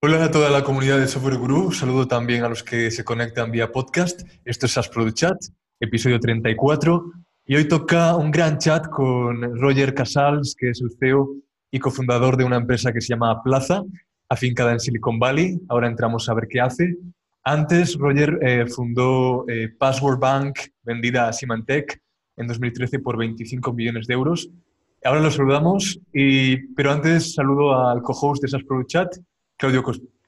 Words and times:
Hola 0.00 0.22
a 0.22 0.30
toda 0.30 0.48
la 0.48 0.62
comunidad 0.62 1.00
de 1.00 1.08
Software 1.08 1.38
Guru. 1.38 1.72
Saludo 1.72 2.06
también 2.06 2.44
a 2.44 2.48
los 2.48 2.62
que 2.62 2.88
se 2.92 3.02
conectan 3.02 3.50
vía 3.50 3.72
podcast. 3.72 4.22
Esto 4.44 4.66
es 4.66 4.72
SAS 4.72 4.88
Chat, 5.12 5.36
episodio 5.80 6.20
34. 6.20 7.10
Y 7.46 7.56
hoy 7.56 7.66
toca 7.66 8.14
un 8.14 8.30
gran 8.30 8.58
chat 8.58 8.88
con 8.88 9.60
Roger 9.60 9.94
Casals, 9.94 10.54
que 10.56 10.70
es 10.70 10.80
el 10.82 10.92
CEO 11.00 11.30
y 11.72 11.80
cofundador 11.80 12.36
de 12.36 12.44
una 12.44 12.58
empresa 12.58 12.92
que 12.92 13.00
se 13.00 13.08
llama 13.08 13.42
Plaza, 13.42 13.82
afincada 14.28 14.70
en 14.70 14.78
Silicon 14.78 15.18
Valley. 15.18 15.58
Ahora 15.68 15.88
entramos 15.88 16.28
a 16.28 16.34
ver 16.34 16.46
qué 16.48 16.60
hace. 16.60 16.96
Antes, 17.42 17.96
Roger 17.98 18.38
eh, 18.40 18.66
fundó 18.68 19.46
eh, 19.48 19.68
Password 19.76 20.20
Bank, 20.20 20.60
vendida 20.84 21.26
a 21.26 21.32
Symantec 21.32 22.00
en 22.36 22.46
2013 22.46 23.00
por 23.00 23.16
25 23.16 23.72
millones 23.72 24.06
de 24.06 24.14
euros. 24.14 24.48
Ahora 25.02 25.20
lo 25.20 25.32
saludamos, 25.32 25.98
y, 26.12 26.68
pero 26.74 26.92
antes 26.92 27.34
saludo 27.34 27.76
al 27.76 28.00
co-host 28.00 28.42
de 28.42 28.48
SAS 28.48 28.62
Chat, 28.86 29.16
Claudio 29.58 29.84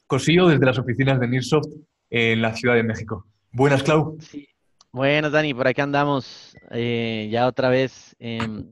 Cosillo, 0.07 0.48
desde 0.48 0.66
las 0.66 0.79
oficinas 0.79 1.20
de 1.20 1.29
Nearsoft 1.29 1.69
en 2.11 2.43
la 2.43 2.55
Ciudad 2.55 2.75
de 2.75 2.83
México. 2.83 3.27
Buenas, 3.53 3.83
Clau. 3.84 4.19
Sí. 4.20 4.48
Buenas, 4.93 5.30
Dani, 5.30 5.55
por 5.55 5.69
aquí 5.69 5.80
andamos 5.80 6.56
eh, 6.73 7.29
ya 7.30 7.47
otra 7.47 7.69
vez. 7.69 8.16
Em, 8.19 8.66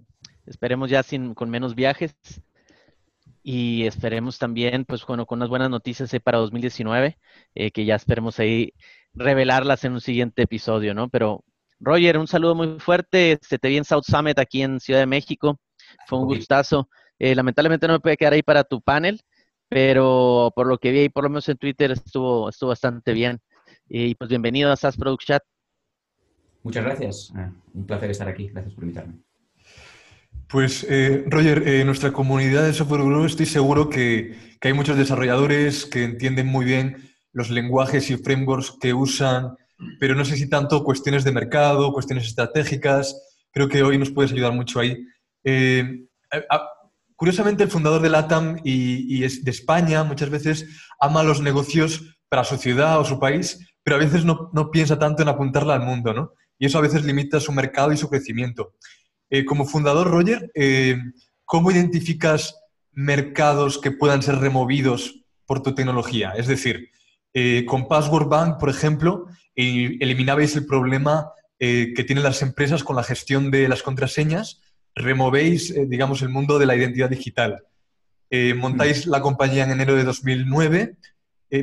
esperemos 0.47 0.91
ya 0.91 1.05
sin, 1.05 1.33
con 1.35 1.49
menos 1.49 1.77
viajes 1.77 2.17
y 3.45 3.87
esperemos 3.87 4.39
también, 4.39 4.85
pues 4.85 5.07
bueno, 5.07 5.27
con 5.27 5.39
unas 5.39 5.49
buenas 5.49 5.71
noticias 5.71 6.11
para 6.25 6.39
2019, 6.39 7.17
eh, 7.55 7.71
que 7.71 7.85
ya 7.85 7.95
esperemos 7.95 8.41
ahí 8.41 8.75
revelarlas 9.15 9.85
en 9.85 9.93
un 9.93 10.01
siguiente 10.01 10.43
episodio, 10.43 10.93
¿no? 10.93 11.09
Pero 11.09 11.45
Roger, 11.79 12.19
un 12.19 12.27
saludo 12.27 12.57
muy 12.57 12.81
fuerte. 12.81 13.39
Se 13.43 13.61
te 13.61 13.69
vi 13.69 13.77
en 13.77 13.85
South 13.85 14.03
Summit 14.05 14.41
aquí 14.41 14.63
en 14.63 14.81
Ciudad 14.81 15.01
de 15.01 15.07
México. 15.07 15.61
Fue 16.09 16.19
un 16.19 16.27
gustazo. 16.27 16.89
Eh, 17.21 17.37
lamentablemente 17.37 17.87
no 17.87 17.95
me 17.95 18.01
puede 18.01 18.17
quedar 18.17 18.33
ahí 18.33 18.43
para 18.43 18.65
tu 18.65 18.81
panel, 18.81 19.21
pero 19.69 20.53
por 20.55 20.67
lo 20.67 20.79
que 20.79 20.91
vi 20.91 20.99
ahí, 21.01 21.09
por 21.09 21.25
lo 21.25 21.31
menos 21.31 21.49
en 21.49 21.59
Twitter, 21.59 21.91
estuvo, 21.91 22.49
estuvo 22.49 22.71
bastante 22.71 23.13
bien. 23.13 23.41
Y 23.89 24.15
pues 24.15 24.31
bienvenido 24.31 24.73
a 24.73 24.77
SAS 24.77 24.97
Product 24.97 25.25
Chat. 25.25 25.43
Muchas 26.63 26.85
gracias. 26.85 27.33
Ah, 27.35 27.51
un 27.75 27.87
placer 27.87 28.11
estar 28.11 28.29
aquí. 28.29 28.49
Gracias 28.49 28.75
por 28.75 28.85
invitarme. 28.85 29.15
Pues, 30.49 30.87
eh, 30.89 31.25
Roger, 31.27 31.67
en 31.69 31.87
nuestra 31.87 32.13
comunidad 32.13 32.65
de 32.65 32.73
Software 32.73 33.03
Guru 33.03 33.27
estoy 33.27 33.47
seguro 33.47 33.91
que, 33.91 34.49
hay 34.61 34.73
muchos 34.73 34.97
desarrolladores 34.97 35.87
que 35.87 36.03
entienden 36.03 36.47
muy 36.47 36.65
bien 36.65 36.97
los 37.33 37.51
lenguajes 37.51 38.11
y 38.11 38.17
frameworks 38.17 38.75
que 38.81 38.93
usan, 38.93 39.57
pero 40.01 40.15
no 40.17 40.25
sé 40.25 40.37
si 40.37 40.49
tanto 40.49 40.83
cuestiones 40.83 41.23
de 41.23 41.33
mercado, 41.33 41.93
cuestiones 41.93 42.27
estratégicas. 42.27 43.39
Creo 43.53 43.69
que 43.69 43.83
hoy 43.83 43.99
nos 43.99 44.11
puedes 44.11 44.33
ayudar 44.33 44.53
mucho 44.53 44.81
ahí. 44.81 44.97
Eh, 45.45 46.07
curiosamente, 47.19 47.65
el 47.65 47.71
fundador 47.71 48.01
de 48.01 48.11
LATAM 48.11 48.59
y, 48.63 49.17
y, 49.17 49.29
de 49.43 49.51
España 49.51 50.05
muchas 50.05 50.31
veces 50.31 50.67
ama 51.01 51.25
los 51.25 51.43
negocios 51.43 52.17
para 52.29 52.45
su 52.45 52.57
ciudad 52.59 53.01
o 53.01 53.05
su 53.05 53.19
país, 53.19 53.59
pero 53.83 53.97
a 53.97 53.99
veces 53.99 54.25
no, 54.25 54.51
no 54.53 54.71
piensa 54.71 55.01
tanto 55.01 55.23
en 55.23 55.29
apuntarla 55.29 55.75
al 55.75 55.83
mundo, 55.83 56.15
¿no? 56.15 56.33
Y 56.59 56.67
eso 56.67 56.79
a 56.79 56.83
veces 56.83 57.05
limita 57.05 57.41
su 57.41 57.51
mercado 57.51 57.93
y 57.93 57.97
su 57.97 58.09
crecimiento. 58.09 58.75
Eh, 59.31 59.45
como 59.45 59.67
fundador, 59.67 60.09
Roger, 60.09 60.49
eh, 60.55 60.97
¿cómo 61.45 61.73
identificas 61.73 62.55
mercados 62.93 63.79
que 63.79 63.91
puedan 63.91 64.23
ser 64.23 64.37
removidos 64.37 65.25
por 65.45 65.61
tu 65.61 65.75
tecnología? 65.75 66.35
Es 66.37 66.47
decir, 66.47 66.91
eh, 67.35 67.65
con 67.67 67.89
Password 67.89 68.29
Bank, 68.29 68.61
por 68.61 68.71
ejemplo, 68.71 69.27
eliminabais 69.57 70.55
el 70.55 70.67
problema 70.67 71.33
que 71.59 72.05
tienen 72.07 72.23
las 72.23 72.43
empresas 72.43 72.85
con 72.85 72.95
la 72.95 73.03
gestión 73.03 73.51
de 73.51 73.67
las 73.67 73.83
contraseñas, 73.83 74.61
removéis, 74.99 75.75
digamos, 75.89 76.23
el 76.23 76.29
mundo 76.29 76.59
de 76.59 76.67
la 76.67 76.77
identidad 76.77 77.11
digital. 77.11 77.65
montáis 78.57 79.07
la 79.07 79.21
compañía 79.21 79.65
en 79.65 79.71
enero 79.71 79.95
de 79.95 80.05
2009, 80.05 80.97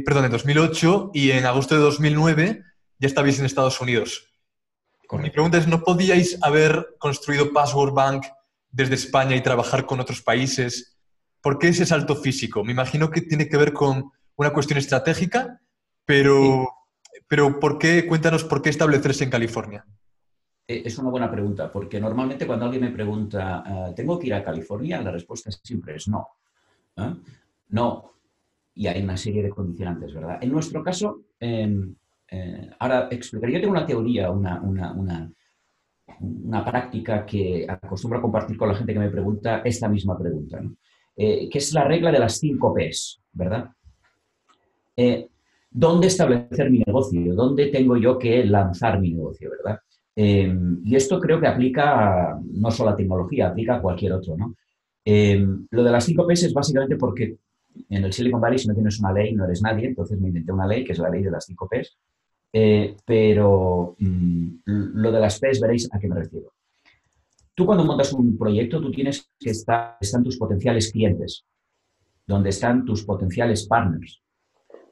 perdón, 0.05 0.25
en 0.25 0.31
2008 0.31 1.11
y 1.13 1.31
en 1.31 1.45
agosto 1.45 1.75
de 1.75 1.81
2009 1.81 2.63
ya 2.99 3.07
estabais 3.07 3.39
en 3.39 3.45
Estados 3.45 3.79
Unidos. 3.81 4.35
Mi 5.11 5.29
pregunta 5.29 5.57
es, 5.57 5.67
¿no 5.67 5.83
podíais 5.83 6.37
haber 6.41 6.95
construido 6.97 7.53
Password 7.53 7.93
Bank 7.93 8.25
desde 8.71 8.95
España 8.95 9.35
y 9.35 9.41
trabajar 9.41 9.85
con 9.85 9.99
otros 9.99 10.21
países? 10.21 10.97
¿Por 11.41 11.59
qué 11.59 11.69
ese 11.69 11.85
salto 11.85 12.15
físico? 12.15 12.63
Me 12.63 12.71
imagino 12.71 13.09
que 13.11 13.21
tiene 13.21 13.47
que 13.47 13.57
ver 13.57 13.71
con 13.71 14.11
una 14.35 14.51
cuestión 14.51 14.79
estratégica, 14.79 15.61
pero, 16.05 16.67
pero 17.27 17.59
¿por 17.59 17.77
qué? 17.77 18.07
Cuéntanos 18.07 18.43
por 18.43 18.61
qué 18.61 18.69
establecerse 18.69 19.23
en 19.23 19.29
California. 19.29 19.85
Eh, 20.67 20.81
es 20.85 20.97
una 20.97 21.09
buena 21.09 21.29
pregunta, 21.29 21.71
porque 21.71 21.99
normalmente 21.99 22.47
cuando 22.47 22.65
alguien 22.65 22.83
me 22.83 22.91
pregunta, 22.91 23.63
ah, 23.65 23.93
¿tengo 23.95 24.17
que 24.17 24.27
ir 24.27 24.33
a 24.33 24.43
California? 24.43 25.01
La 25.01 25.11
respuesta 25.11 25.51
siempre 25.51 25.95
es 25.95 26.07
no. 26.07 26.27
¿eh? 26.97 27.13
No. 27.69 28.11
Y 28.73 28.87
hay 28.87 29.03
una 29.03 29.15
serie 29.15 29.43
de 29.43 29.49
condicionantes, 29.49 30.13
¿verdad? 30.13 30.39
En 30.41 30.51
nuestro 30.51 30.83
caso, 30.83 31.21
em, 31.39 31.95
eh, 32.29 32.69
ahora 32.79 33.07
explicaría, 33.11 33.57
yo 33.57 33.61
tengo 33.61 33.73
una 33.73 33.85
teoría, 33.85 34.31
una, 34.31 34.59
una, 34.61 34.91
una, 36.19 36.65
práctica 36.65 37.25
que 37.25 37.65
acostumbro 37.67 38.19
a 38.19 38.21
compartir 38.21 38.57
con 38.57 38.69
la 38.69 38.75
gente 38.75 38.93
que 38.93 38.99
me 38.99 39.09
pregunta 39.09 39.61
esta 39.63 39.87
misma 39.87 40.17
pregunta, 40.17 40.61
eh, 41.15 41.47
que 41.49 41.57
es 41.57 41.73
la 41.73 41.83
regla 41.83 42.11
de 42.11 42.19
las 42.19 42.37
cinco 42.37 42.73
Ps, 42.73 43.21
¿verdad? 43.33 43.69
¿Dónde 45.69 46.07
establecer 46.07 46.69
mi 46.71 46.79
negocio? 46.79 47.35
¿Dónde 47.35 47.67
tengo 47.67 47.97
yo 47.97 48.17
que 48.17 48.45
lanzar 48.45 48.99
mi 48.99 49.13
negocio, 49.13 49.49
verdad? 49.51 49.79
Y 50.17 50.95
esto 50.95 51.19
creo 51.19 51.41
que 51.41 51.47
aplica 51.47 52.39
no 52.41 52.71
solo 52.71 52.91
a 52.91 52.95
tecnología, 52.95 53.47
aplica 53.47 53.75
a 53.75 53.81
cualquier 53.81 54.13
otro, 54.13 54.37
¿no? 54.37 54.55
lo 55.05 55.83
de 55.83 55.91
las 55.91 56.05
cinco 56.05 56.25
Ps 56.25 56.43
es 56.43 56.53
básicamente 56.53 56.95
porque 56.95 57.37
en 57.89 58.03
el 58.03 58.13
Silicon 58.13 58.41
Valley 58.41 58.57
si 58.57 58.67
no 58.67 58.73
tienes 58.73 58.99
una 58.99 59.11
ley 59.11 59.33
no 59.35 59.45
eres 59.45 59.61
nadie, 59.61 59.87
entonces 59.87 60.19
me 60.19 60.29
inventé 60.29 60.51
una 60.51 60.65
ley 60.65 60.83
que 60.83 60.93
es 60.93 60.99
la 60.99 61.09
ley 61.09 61.21
de 61.21 61.31
las 61.31 61.45
cinco 61.45 61.67
Ps, 61.69 61.97
eh, 62.53 62.95
pero 63.05 63.95
mm, 63.99 64.47
lo 64.65 65.11
de 65.11 65.19
las 65.19 65.39
P's 65.39 65.59
veréis 65.59 65.93
a 65.93 65.99
qué 65.99 66.07
me 66.07 66.15
refiero. 66.15 66.53
Tú 67.53 67.65
cuando 67.65 67.85
montas 67.85 68.13
un 68.13 68.37
proyecto, 68.37 68.81
tú 68.81 68.91
tienes 68.91 69.29
que 69.39 69.49
estar, 69.49 69.97
están 69.99 70.23
tus 70.23 70.37
potenciales 70.37 70.91
clientes, 70.91 71.45
donde 72.25 72.49
están 72.49 72.85
tus 72.85 73.03
potenciales 73.03 73.67
partners, 73.67 74.21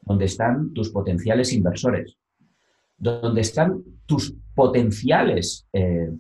donde 0.01 0.25
están 0.25 0.73
tus 0.73 0.89
potenciales 0.89 1.53
inversores, 1.53 2.17
donde 3.03 3.41
están 3.41 3.83
tus 4.05 4.33
potenciales 4.55 5.67
eh, 5.73 6.11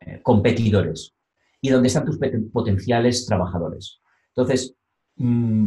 eh, 0.00 0.20
competidores 0.22 1.14
y 1.60 1.68
donde 1.68 1.88
están 1.88 2.04
tus 2.04 2.18
potenciales 2.52 3.26
trabajadores. 3.26 4.00
Entonces, 4.28 4.74
mm, 5.16 5.66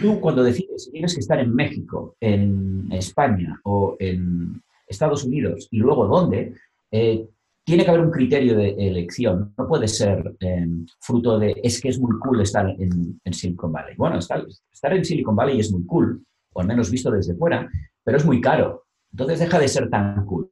tú 0.00 0.20
cuando 0.20 0.42
decides 0.42 0.84
si 0.84 0.92
tienes 0.92 1.14
que 1.14 1.20
estar 1.20 1.38
en 1.40 1.54
México, 1.54 2.16
en 2.20 2.88
España 2.92 3.60
o 3.64 3.96
en 3.98 4.62
Estados 4.86 5.24
Unidos 5.24 5.68
y 5.70 5.78
luego 5.78 6.06
dónde, 6.06 6.54
eh, 6.90 7.28
tiene 7.66 7.82
que 7.82 7.90
haber 7.90 8.02
un 8.02 8.12
criterio 8.12 8.56
de 8.56 8.70
elección. 8.78 9.52
No 9.58 9.66
puede 9.66 9.88
ser 9.88 10.36
em, 10.38 10.86
fruto 11.00 11.36
de 11.36 11.60
es 11.64 11.80
que 11.80 11.88
es 11.88 11.98
muy 11.98 12.16
cool 12.20 12.40
estar 12.40 12.64
en, 12.78 13.20
Silicon 13.32 13.72
Valley. 13.72 13.96
Bueno, 13.96 14.18
estar, 14.18 14.46
en 14.92 15.04
Silicon 15.04 15.34
Valley 15.34 15.58
es 15.58 15.72
muy 15.72 15.84
cool, 15.84 16.24
o 16.56 16.60
al 16.60 16.66
menos 16.66 16.90
visto 16.90 17.10
desde 17.10 17.34
fuera, 17.34 17.70
pero 18.02 18.16
es 18.16 18.24
muy 18.24 18.40
caro. 18.40 18.86
Entonces 19.12 19.40
deja 19.40 19.58
de 19.58 19.68
ser 19.68 19.90
tan 19.90 20.24
cool. 20.24 20.50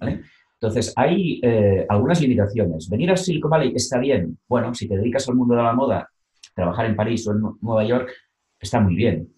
Entonces 0.00 0.92
hay 0.96 1.40
eh, 1.42 1.84
algunas 1.88 2.20
limitaciones. 2.20 2.88
Venir 2.88 3.10
a 3.10 3.16
Silicon 3.16 3.50
Valley 3.50 3.72
está 3.74 3.98
bien. 3.98 4.38
Bueno, 4.48 4.72
si 4.72 4.88
te 4.88 4.96
dedicas 4.96 5.28
al 5.28 5.34
mundo 5.34 5.56
de 5.56 5.62
la 5.62 5.72
moda, 5.72 6.08
trabajar 6.54 6.86
en 6.86 6.94
París 6.94 7.26
o 7.26 7.32
en 7.32 7.40
Nueva 7.60 7.84
York, 7.84 8.10
está 8.60 8.78
muy 8.78 8.94
bien. 8.94 9.28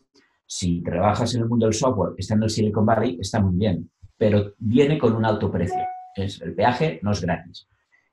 Si 0.46 0.82
trabajas 0.82 1.34
en 1.34 1.42
el 1.42 1.48
mundo 1.48 1.64
del 1.64 1.74
software, 1.74 2.12
estando 2.18 2.44
en 2.44 2.50
Silicon 2.50 2.84
Valley, 2.84 3.16
está 3.18 3.40
muy 3.40 3.56
bien, 3.56 3.90
pero 4.18 4.52
viene 4.58 4.98
con 4.98 5.14
un 5.14 5.24
alto 5.24 5.50
precio. 5.50 5.80
Es, 6.14 6.40
el 6.42 6.54
peaje 6.54 7.00
no 7.02 7.12
es 7.12 7.22
gratis. 7.22 7.66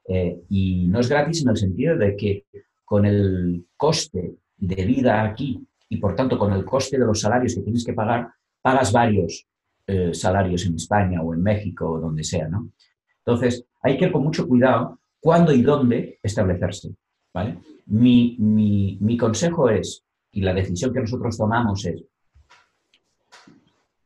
Eh, 0.08 0.40
y 0.50 0.88
no 0.88 1.02
es 1.02 1.10
gratis 1.10 1.42
en 1.42 1.50
el 1.50 1.58
sentido 1.58 1.98
de 1.98 2.16
que 2.16 2.46
con 2.86 3.06
el 3.06 3.66
coste 3.76 4.36
de 4.58 4.86
vida 4.86 5.24
aquí 5.24 5.68
y 5.92 5.98
por 5.98 6.16
tanto 6.16 6.40
con 6.40 6.54
el 6.54 6.64
coste 6.64 6.98
de 6.98 7.06
los 7.06 7.20
salarios 7.20 7.54
que 7.54 7.62
tienes 7.62 7.84
que 7.84 7.92
pagar, 7.92 8.30
pagas 8.62 8.94
varios 8.94 9.46
eh, 9.86 10.14
salarios 10.14 10.66
en 10.66 10.76
España 10.76 11.22
o 11.22 11.34
en 11.34 11.44
México 11.44 11.86
o 11.92 12.00
donde 12.00 12.24
sea, 12.24 12.48
¿no? 12.48 12.72
Entonces, 13.18 13.66
hay 13.84 13.98
que 13.98 14.06
ir 14.06 14.12
con 14.14 14.24
mucho 14.24 14.48
cuidado 14.48 15.00
cuándo 15.20 15.52
y 15.52 15.62
dónde 15.62 16.18
establecerse, 16.24 16.96
¿vale? 17.34 17.58
Mi, 17.88 18.38
mi, 18.40 18.98
mi 19.02 19.18
consejo 19.18 19.70
es, 19.70 20.06
y 20.32 20.40
la 20.40 20.54
decisión 20.54 20.94
que 20.94 21.02
nosotros 21.02 21.38
tomamos 21.38 21.84
es, 21.86 22.06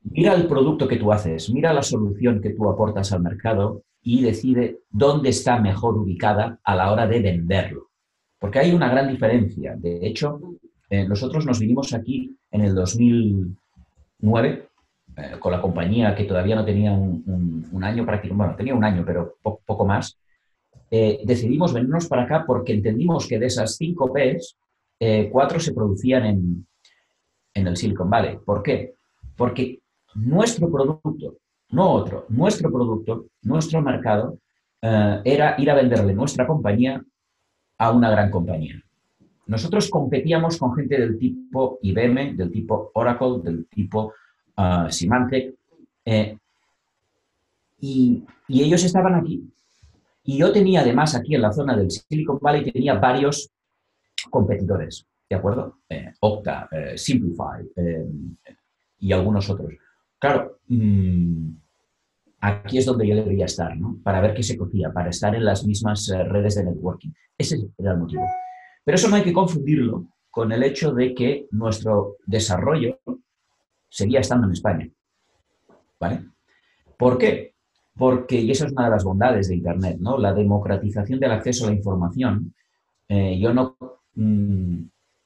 mira 0.02 0.34
el 0.34 0.48
producto 0.48 0.88
que 0.88 0.98
tú 0.98 1.14
haces, 1.14 1.52
mira 1.52 1.72
la 1.72 1.84
solución 1.84 2.42
que 2.42 2.56
tú 2.56 2.68
aportas 2.68 3.12
al 3.14 3.22
mercado 3.22 3.84
y 4.02 4.24
decide 4.24 4.80
dónde 4.90 5.30
está 5.30 5.60
mejor 5.60 6.00
ubicada 6.00 6.60
a 6.64 6.76
la 6.76 6.92
hora 6.92 7.06
de 7.06 7.20
venderlo. 7.20 7.92
Porque 8.40 8.58
hay 8.58 8.74
una 8.74 8.90
gran 8.90 9.08
diferencia. 9.08 9.76
De 9.78 10.00
hecho, 10.06 10.40
eh, 10.95 11.07
nosotros 11.07 11.45
nos 11.45 11.59
vinimos 11.59 11.94
aquí 11.94 12.38
en 12.51 12.62
el 12.62 12.74
2009 12.74 14.69
eh, 15.18 15.36
con 15.39 15.51
la 15.51 15.62
compañía 15.62 16.13
que 16.13 16.25
todavía 16.25 16.56
no 16.56 16.65
tenía 16.65 16.92
un, 16.92 17.83
año 17.83 18.06
prácticamente, 18.06 18.44
bueno, 18.44 18.56
tenía 18.56 18.75
un 18.75 18.83
año, 18.83 19.03
pero 19.06 19.36
poco 19.42 19.86
más. 19.86 20.18
Eh, 20.92 21.21
decidimos 21.24 21.74
venirnos 21.74 22.07
para 22.07 22.24
acá 22.24 22.44
porque 22.45 22.74
entendimos 22.74 23.27
que 23.27 23.39
de 23.39 23.45
esas 23.47 23.75
cinco 23.75 24.12
Ps, 24.13 24.57
eh, 25.00 25.30
cuatro 25.31 25.59
se 25.59 25.74
producían 25.74 26.25
en, 26.25 26.68
en 27.53 27.68
el 27.68 27.77
Silicon 27.77 28.09
Valley. 28.09 28.38
¿Por 28.45 28.63
qué? 28.63 28.95
Porque 29.36 29.80
nuestro 30.15 30.69
producto, 30.69 31.38
no 31.69 31.91
otro, 31.91 32.25
nuestro 32.30 32.71
producto, 32.71 33.27
nuestro 33.41 33.81
mercado, 33.81 34.39
era 34.81 35.56
ir 35.57 35.71
a 35.71 35.74
venderle 35.74 36.13
nuestra 36.13 36.45
compañía 36.45 37.03
a 37.80 37.91
una 37.91 38.12
gran 38.12 38.30
compañía. 38.30 38.85
Nosotros 39.47 39.89
competíamos 39.89 40.57
con 40.57 40.75
gente 40.75 41.00
del 41.00 41.18
tipo 41.18 41.80
IBM, 41.81 42.36
del 42.36 42.51
tipo 42.51 42.92
Oracle, 42.95 43.42
del 43.44 43.68
tipo 43.68 44.13
uh, 44.57 44.89
Symantec, 44.89 45.53
eh, 46.06 46.38
y, 47.80 48.24
ellos 48.47 48.83
estaban 48.83 49.15
aquí. 49.15 49.44
Y 50.24 50.38
yo 50.38 50.51
tenía 50.51 50.81
además 50.81 51.15
aquí 51.15 51.36
en 51.36 51.42
la 51.42 51.51
zona 51.51 51.75
del 51.75 51.92
Silicon 51.92 52.39
Valley, 52.42 52.71
tenía 52.71 52.95
varios 52.95 53.51
competidores, 54.30 55.06
¿de 55.30 55.36
acuerdo? 55.36 55.80
Eh, 55.89 56.13
Okta, 56.19 56.68
eh, 56.71 56.98
Simplify 56.98 57.63
y 59.00 59.12
algunos 59.12 59.48
otros. 59.50 59.74
Claro, 60.18 60.59
mmm, 60.68 61.50
aquí 62.39 62.80
es 62.80 62.86
donde 62.88 63.07
yo 63.07 63.15
debería 63.15 63.45
estar, 63.45 63.77
¿no? 63.77 64.00
Para 64.03 64.21
ver 64.21 64.33
qué 64.33 64.41
se 64.41 64.57
cocía, 64.57 64.91
para 64.91 65.09
estar 65.09 65.36
en 65.36 65.45
las 65.45 65.63
mismas 65.63 66.07
redes 66.07 66.56
de 66.56 66.63
networking. 66.63 67.12
Ese 67.38 67.68
era 67.77 67.91
el 67.91 68.00
motivo. 68.00 68.25
Pero 68.86 68.96
eso 68.96 69.10
no 69.10 69.16
hay 69.16 69.24
que 69.24 69.34
confundirlo 69.34 70.06
con 70.30 70.52
el 70.52 70.64
hecho 70.64 70.94
de 70.94 71.14
que 71.16 71.48
nuestro 71.52 72.18
desarrollo 72.26 73.00
seguía 73.90 74.20
estando 74.20 74.46
en 74.46 74.54
España. 74.54 74.90
¿Vale? 76.00 76.26
¿Por 76.98 77.18
qué? 77.18 77.56
Porque, 77.98 78.40
y 78.40 78.52
esa 78.52 78.68
es 78.68 78.74
una 78.74 78.86
de 78.86 78.92
las 78.92 79.04
bondades 79.04 79.48
de 79.48 79.56
Internet, 79.56 79.98
¿no? 80.00 80.18
La 80.18 80.34
democratización 80.34 81.20
del 81.20 81.32
acceso 81.32 81.66
a 81.66 81.70
la 81.70 81.76
información. 81.76 82.54
Eh, 83.08 83.40
yo 83.40 83.54
no, 83.54 83.78
mm, 84.16 84.82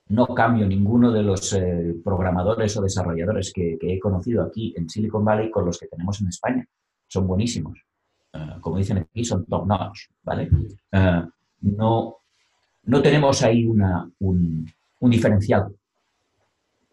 no 0.09 0.27
cambio 0.27 0.67
ninguno 0.67 1.11
de 1.11 1.23
los 1.23 1.51
eh, 1.53 1.95
programadores 2.03 2.77
o 2.77 2.81
desarrolladores 2.81 3.51
que, 3.51 3.77
he 3.81 3.99
conocido 3.99 4.43
aquí 4.43 4.73
en 4.77 4.87
Silicon 4.87 5.25
Valley 5.25 5.49
con 5.49 5.65
los 5.65 5.79
que 5.79 5.87
tenemos 5.87 6.21
en 6.21 6.27
España. 6.27 6.65
Son 7.07 7.27
buenísimos. 7.27 7.79
Eh, 8.31 8.57
como 8.61 8.77
dicen 8.77 8.99
aquí, 8.99 9.25
son 9.25 9.45
top 9.45 9.65
notch, 9.65 10.01
¿vale? 10.23 10.49
no, 11.61 12.18
no 12.89 13.03
tenemos 13.03 13.43
ahí 13.43 13.65
una, 13.65 14.09
un, 14.19 14.65
diferencial. 14.99 15.67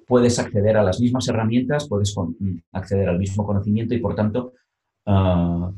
Puedes 0.07 0.39
acceder 0.39 0.77
a 0.77 0.83
las 0.83 1.01
mismas 1.01 1.27
herramientas, 1.27 1.89
puedes 1.89 2.15
acceder 2.73 3.09
al 3.09 3.19
mismo 3.19 3.47
conocimiento 3.47 3.95
y, 3.95 3.99
por 3.99 4.15
tanto, 4.15 4.53
ah, 5.07 5.73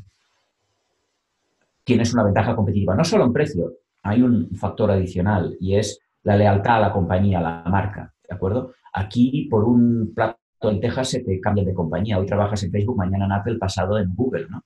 tienes 1.85 2.13
una 2.13 2.23
ventaja 2.23 2.53
competitiva. 2.53 2.95
No 2.95 3.05
solo 3.05 3.25
en 3.25 3.33
precio, 3.33 3.71
hay 4.03 4.21
un 4.21 4.49
factor 4.55 4.91
adicional 4.91 5.55
y 5.61 5.75
es 5.75 6.01
la 6.23 6.35
lealtad 6.35 6.75
a 6.75 6.81
la 6.81 6.91
compañía, 6.91 7.39
a 7.39 7.41
la 7.41 7.63
marca. 7.69 8.13
¿De 8.27 8.35
acuerdo? 8.35 8.73
Aquí, 8.93 9.47
por 9.49 9.63
un 9.63 10.11
plato 10.13 10.37
en 10.63 10.81
Texas, 10.81 11.11
se 11.11 11.23
te 11.23 11.39
cambian 11.39 11.65
de 11.65 11.73
compañía. 11.73 12.19
Hoy 12.19 12.25
trabajas 12.25 12.61
en 12.63 12.71
Facebook, 12.71 12.97
mañana 12.97 13.25
en 13.25 13.31
Apple, 13.31 13.57
pasado 13.57 13.97
en 13.97 14.13
Google. 14.13 14.47
No, 14.49 14.61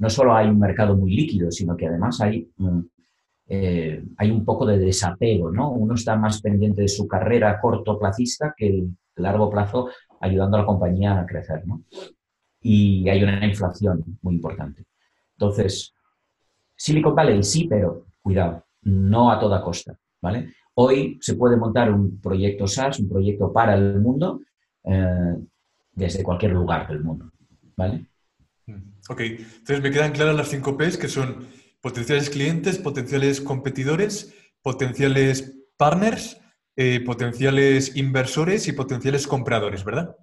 no 0.00 0.10
solo 0.10 0.34
hay 0.34 0.48
un 0.48 0.58
mercado 0.58 0.96
muy 0.96 1.14
líquido, 1.14 1.52
sino 1.52 1.76
que 1.76 1.86
además 1.86 2.20
hay 2.20 2.50
mm, 2.56 2.80
eh, 3.48 4.04
hay 4.18 4.30
un 4.30 4.44
poco 4.44 4.66
de 4.66 4.78
desapego, 4.78 5.50
¿no? 5.50 5.70
Uno 5.70 5.94
está 5.94 6.16
más 6.16 6.42
pendiente 6.42 6.82
de 6.82 6.88
su 6.88 7.08
carrera 7.08 7.58
cortoplacista 7.60 8.54
que 8.56 8.68
el 8.68 8.96
largo 9.16 9.50
plazo 9.50 9.88
ayudando 10.20 10.56
a 10.56 10.60
la 10.60 10.66
compañía 10.66 11.18
a 11.18 11.26
crecer, 11.26 11.66
¿no? 11.66 11.82
Y 12.60 13.08
hay 13.08 13.22
una 13.22 13.44
inflación 13.46 14.04
muy 14.20 14.34
importante. 14.34 14.84
Entonces, 15.36 15.94
Silicon 16.76 17.14
Valley 17.14 17.42
sí, 17.42 17.66
pero 17.68 18.06
cuidado, 18.20 18.64
no 18.82 19.30
a 19.30 19.38
toda 19.40 19.62
costa, 19.62 19.98
¿vale? 20.20 20.52
Hoy 20.74 21.18
se 21.20 21.34
puede 21.34 21.56
montar 21.56 21.92
un 21.92 22.20
proyecto 22.20 22.66
SaaS, 22.66 23.00
un 23.00 23.08
proyecto 23.08 23.52
para 23.52 23.74
el 23.74 24.00
mundo, 24.00 24.42
eh, 24.84 25.36
desde 25.92 26.22
cualquier 26.22 26.52
lugar 26.52 26.86
del 26.86 27.02
mundo, 27.02 27.30
¿vale? 27.76 28.06
Ok, 29.08 29.20
entonces 29.20 29.82
me 29.82 29.90
quedan 29.90 30.12
claras 30.12 30.36
las 30.36 30.48
cinco 30.48 30.76
P's 30.76 30.98
que 30.98 31.08
son 31.08 31.46
potenciales 31.80 32.30
clientes, 32.30 32.78
potenciales 32.78 33.40
competidores, 33.40 34.34
potenciales 34.62 35.56
partners, 35.76 36.40
eh, 36.76 37.00
potenciales 37.04 37.96
inversores 37.96 38.68
y 38.68 38.72
potenciales 38.72 39.26
compradores, 39.26 39.84
¿verdad? 39.84 40.16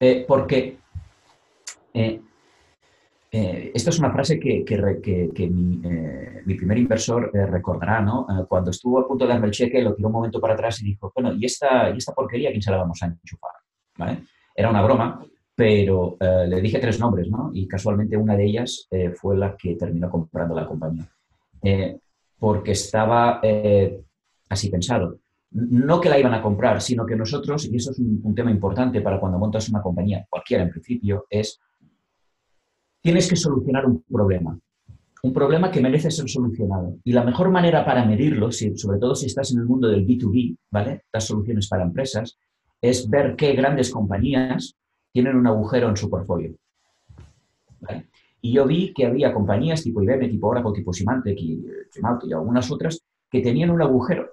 Eh, 0.00 0.24
porque 0.26 0.78
eh, 1.92 2.20
esta 3.30 3.90
es 3.90 3.98
una 3.98 4.12
frase 4.12 4.38
que, 4.38 4.64
mi, 5.50 6.54
primer 6.54 6.78
inversor 6.78 7.30
recordará, 7.32 8.00
¿no? 8.00 8.26
cuando 8.48 8.70
estuvo 8.70 9.00
a 9.00 9.08
punto 9.08 9.24
de 9.24 9.32
darme 9.32 9.48
el 9.48 9.52
cheque, 9.52 9.82
lo 9.82 9.94
tiró 9.94 10.08
un 10.08 10.14
momento 10.14 10.40
para 10.40 10.54
atrás 10.54 10.80
y 10.80 10.84
dijo, 10.84 11.10
bueno, 11.14 11.32
¿y 11.34 11.44
esta, 11.44 11.90
¿y 11.90 11.98
esta 11.98 12.14
porquería 12.14 12.50
quién 12.50 12.62
se 12.62 12.70
la 12.70 12.76
vamos 12.76 13.02
a 13.02 13.06
enchufar? 13.06 13.50
Era 14.54 14.70
una 14.70 14.82
broma, 14.82 15.26
pero 15.54 16.16
eh, 16.18 16.46
le 16.48 16.60
dije 16.60 16.78
tres 16.78 16.98
nombres, 16.98 17.30
¿no? 17.30 17.50
Y 17.54 17.68
casualmente 17.68 18.16
una 18.16 18.36
de 18.36 18.44
ellas 18.44 18.88
eh, 18.90 19.10
fue 19.10 19.36
la 19.36 19.56
que 19.56 19.76
terminó 19.76 20.10
comprando 20.10 20.54
la 20.54 20.66
compañía. 20.66 21.06
Eh, 21.62 21.98
porque 22.38 22.72
estaba 22.72 23.40
así 24.48 24.68
pensado. 24.68 25.18
No 25.52 26.00
que 26.00 26.10
la 26.10 26.18
iban 26.18 26.34
a 26.34 26.42
comprar, 26.42 26.82
sino 26.82 27.06
que 27.06 27.16
nosotros, 27.16 27.64
y 27.66 27.76
eso 27.76 27.92
es 27.92 27.98
un, 28.00 28.34
tema 28.34 28.50
importante 28.50 29.00
para 29.00 29.20
cuando 29.20 29.38
montas 29.38 29.68
una 29.68 29.80
compañía, 29.80 30.26
cualquiera 30.28 30.64
en 30.64 30.70
principio, 30.70 31.26
es, 31.30 31.58
tienes 33.00 33.28
que 33.30 33.36
solucionar 33.36 33.86
un 33.86 34.02
problema. 34.02 34.58
Un 35.22 35.32
problema 35.32 35.70
que 35.70 35.80
merece 35.80 36.10
ser 36.10 36.28
solucionado. 36.28 36.98
Y 37.04 37.12
la 37.12 37.24
mejor 37.24 37.50
manera 37.50 37.82
para 37.84 38.04
medirlo, 38.04 38.50
sobre 38.52 38.98
todo 38.98 39.14
si 39.14 39.26
estás 39.26 39.52
en 39.52 39.60
el 39.60 39.64
mundo 39.64 39.88
del 39.88 40.06
B2B, 40.06 40.58
¿vale? 40.70 41.04
Las 41.12 41.24
soluciones 41.24 41.68
para 41.68 41.84
empresas, 41.84 42.36
es 42.82 43.08
ver 43.08 43.36
qué 43.36 43.54
grandes 43.54 43.90
compañías 43.90 44.76
tienen 45.14 45.36
un 45.36 45.46
agujero 45.46 45.88
en 45.88 45.96
su 45.96 46.10
portfolio. 46.10 46.52
Y 48.40 48.52
yo 48.52 48.66
vi 48.66 48.92
que 48.92 49.06
había 49.06 49.32
compañías 49.32 49.84
tipo 49.84 50.02
IBM, 50.02 50.28
tipo 50.28 50.48
Oracle, 50.48 50.72
tipo 50.74 50.92
Symantec 50.92 51.38
y, 51.38 51.64
y 52.24 52.32
algunas 52.32 52.68
otras 52.72 53.00
que 53.30 53.40
tenían 53.40 53.70
un 53.70 53.80
agujero. 53.80 54.32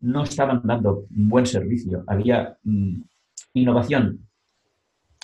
No 0.00 0.24
estaban 0.24 0.62
dando 0.64 1.06
un 1.16 1.28
buen 1.28 1.46
servicio. 1.46 2.02
Había 2.08 2.58
mm, 2.64 3.02
innovación, 3.54 4.26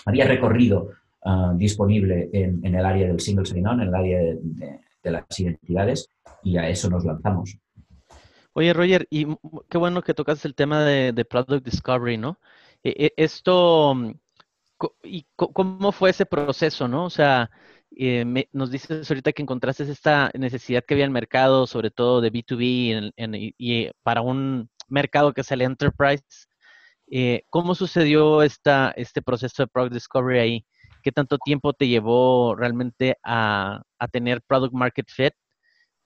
había 0.05 0.25
recorrido 0.25 0.91
ah, 1.25 1.53
disponible 1.57 2.31
en, 2.33 2.65
el 2.65 2.87
área 2.87 3.09
del 3.09 3.19
single 3.19 3.45
sign-on, 3.45 3.81
en 3.81 3.89
el 3.89 3.95
área 3.95 4.19
de, 4.21 5.11
las 5.11 5.41
identidades, 5.41 6.09
y 6.45 6.59
a 6.59 6.69
eso 6.69 6.89
nos 6.89 7.05
lanzamos. 7.05 7.59
Oye, 8.53 8.73
Roger, 8.73 9.07
y 9.11 9.27
qué 9.69 9.79
bueno 9.79 10.03
que 10.03 10.15
tocas 10.15 10.45
el 10.45 10.55
tema 10.55 10.85
de, 10.85 11.13
de 11.13 11.25
Product 11.25 11.65
Discovery, 11.65 12.19
¿no? 12.19 12.39
E, 12.83 12.91
e, 13.07 13.13
esto 13.17 13.95
¿Y 15.03 15.27
cómo 15.37 15.93
fue 15.93 16.11
ese 16.11 16.27
proceso, 16.27 16.87
no? 16.89 17.07
O 17.07 17.11
sea, 17.11 17.51
eh, 17.99 18.47
nos 18.53 18.71
dices 18.71 19.11
ahorita 19.11 19.33
que 19.33 19.43
encontraste 19.43 19.85
esta 19.85 20.31
necesidad 20.35 20.85
que 20.85 20.95
había 20.95 21.05
en 21.05 21.11
el 21.11 21.15
mercado, 21.15 21.67
sobre 21.67 21.91
todo 21.91 22.21
de 22.21 22.31
B2B 22.31 23.13
y 23.59 23.91
para 24.03 24.21
un 24.21 24.69
mercado 24.89 25.33
que 25.33 25.41
es 25.41 25.51
el 25.51 25.63
enterprise. 25.63 26.25
Eh, 27.09 27.45
¿Cómo 27.51 27.75
sucedió 27.75 28.43
esta, 28.43 28.93
este 28.97 29.23
proceso 29.23 29.63
de 29.63 29.69
Product 29.69 29.95
Discovery 29.95 30.39
ahí? 30.39 30.67
¿Qué 31.03 31.13
tanto 31.13 31.39
tiempo 31.39 31.73
te 31.73 31.89
llevó 31.89 32.55
realmente 32.57 33.17
a, 33.25 33.83
tener 34.13 34.43
Product 34.43 34.75
Market 34.75 35.07
Fit? 35.09 35.33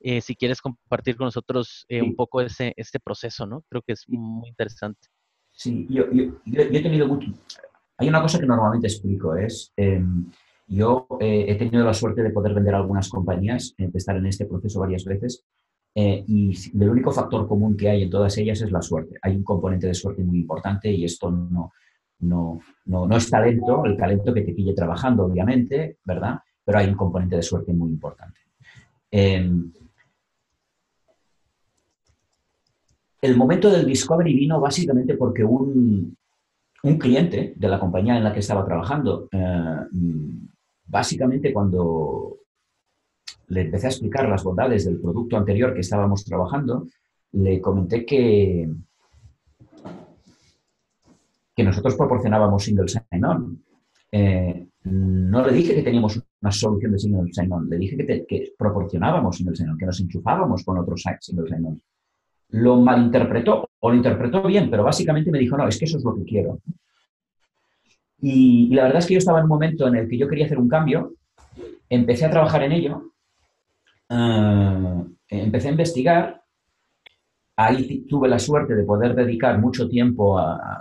Eh, 0.02 0.20
si 0.20 0.36
quieres 0.36 0.60
compartir 0.60 1.16
con 1.16 1.26
nosotros 1.26 1.86
un 1.90 2.14
poco 2.14 2.40
ese, 2.40 2.72
este 2.76 3.00
proceso, 3.00 3.46
¿no? 3.46 3.64
Creo 3.68 3.82
que 3.82 3.94
es 3.94 4.04
muy 4.08 4.48
interesante. 4.48 5.08
Sí, 5.50 5.86
yo, 5.90 6.04
yo 6.12 6.32
he 6.46 6.82
tenido 6.82 7.06
mucho, 7.06 7.32
hay 8.00 8.08
una 8.08 8.22
cosa 8.22 8.38
que 8.38 8.46
normalmente 8.46 8.86
explico, 8.86 9.36
es, 9.36 9.72
em, 9.76 10.24
yo 10.66 11.06
eh, 11.20 11.44
he 11.48 11.54
tenido 11.56 11.84
la 11.84 11.92
suerte 11.92 12.22
de 12.22 12.30
poder 12.30 12.54
vender 12.54 12.74
algunas 12.74 13.10
compañías, 13.10 13.74
de 13.76 13.90
estar 13.92 14.16
en 14.16 14.24
este 14.24 14.46
proceso 14.46 14.80
varias 14.80 15.04
veces, 15.04 15.44
eh, 15.94 16.24
y 16.26 16.56
el 16.80 16.88
único 16.88 17.12
factor 17.12 17.46
común 17.46 17.76
que 17.76 17.90
hay 17.90 18.04
en 18.04 18.10
todas 18.10 18.38
ellas 18.38 18.62
es 18.62 18.72
la 18.72 18.80
suerte. 18.80 19.16
Hay 19.20 19.36
un 19.36 19.44
componente 19.44 19.86
de 19.86 19.94
suerte 19.94 20.22
muy 20.24 20.38
importante 20.38 20.90
y 20.90 21.04
esto 21.04 21.30
no, 21.30 21.72
no, 22.20 22.60
no, 22.86 23.06
no 23.06 23.16
es 23.16 23.28
talento, 23.28 23.84
el 23.84 23.98
talento 23.98 24.32
que 24.32 24.42
te 24.42 24.54
pille 24.54 24.72
trabajando, 24.72 25.24
obviamente, 25.24 25.98
¿verdad? 26.04 26.38
Pero 26.64 26.78
hay 26.78 26.88
un 26.88 26.94
componente 26.94 27.36
de 27.36 27.42
suerte 27.42 27.74
muy 27.74 27.90
importante. 27.90 28.40
Em, 29.10 29.70
el 33.20 33.36
momento 33.36 33.70
del 33.70 33.84
discovery 33.84 34.32
vino 34.32 34.58
básicamente 34.58 35.16
porque 35.16 35.44
un, 35.44 36.16
un 36.82 36.98
cliente 36.98 37.54
de 37.56 37.68
la 37.68 37.78
compañía 37.78 38.16
en 38.16 38.24
la 38.24 38.32
que 38.32 38.40
estaba 38.40 38.64
trabajando, 38.64 39.28
eh, 39.32 39.76
básicamente 40.86 41.52
cuando 41.52 42.38
le 43.48 43.62
empecé 43.62 43.86
a 43.86 43.90
explicar 43.90 44.28
las 44.28 44.44
bondades 44.44 44.84
del 44.84 45.00
producto 45.00 45.36
anterior 45.36 45.74
que 45.74 45.80
estábamos 45.80 46.24
trabajando, 46.24 46.86
le 47.32 47.60
comenté 47.60 48.04
que, 48.04 48.68
que 51.54 51.64
nosotros 51.64 51.96
proporcionábamos 51.96 52.64
single 52.64 52.88
sign-on. 52.88 53.62
Eh, 54.12 54.66
no 54.84 55.46
le 55.46 55.52
dije 55.52 55.74
que 55.74 55.82
teníamos 55.82 56.20
una 56.40 56.50
solución 56.50 56.92
de 56.92 56.98
single 56.98 57.32
sign-on, 57.32 57.68
le 57.68 57.76
dije 57.76 57.96
que, 57.96 58.24
que 58.26 58.52
proporcionábamos 58.56 59.36
single 59.36 59.56
sign-on, 59.56 59.78
que 59.78 59.86
nos 59.86 60.00
enchufábamos 60.00 60.64
con 60.64 60.78
otros 60.78 61.02
single 61.20 61.48
sign-on. 61.48 61.80
Lo 62.52 62.80
malinterpretó 62.80 63.68
o 63.78 63.90
lo 63.90 63.96
interpretó 63.96 64.42
bien, 64.42 64.70
pero 64.70 64.84
básicamente 64.84 65.30
me 65.30 65.38
dijo, 65.38 65.56
no, 65.56 65.68
es 65.68 65.78
que 65.78 65.84
eso 65.84 65.98
es 65.98 66.04
lo 66.04 66.14
que 66.14 66.24
quiero. 66.24 66.60
Y, 68.20 68.74
la 68.74 68.84
verdad 68.84 68.98
es 68.98 69.06
que 69.06 69.14
yo 69.14 69.18
estaba 69.18 69.38
en 69.38 69.44
un 69.44 69.50
momento 69.50 69.88
en 69.88 69.96
el 69.96 70.08
que 70.08 70.18
yo 70.18 70.28
quería 70.28 70.46
hacer 70.46 70.58
un 70.58 70.68
cambio, 70.68 71.14
empecé 71.88 72.26
a 72.26 72.30
trabajar 72.30 72.62
en 72.62 72.72
ello, 72.72 73.12
eh, 74.10 75.04
empecé 75.28 75.68
a 75.68 75.70
investigar, 75.70 76.42
ahí 77.56 78.06
tuve 78.08 78.28
la 78.28 78.38
suerte 78.38 78.74
de 78.74 78.84
poder 78.84 79.14
dedicar 79.14 79.58
mucho 79.58 79.88
tiempo 79.88 80.38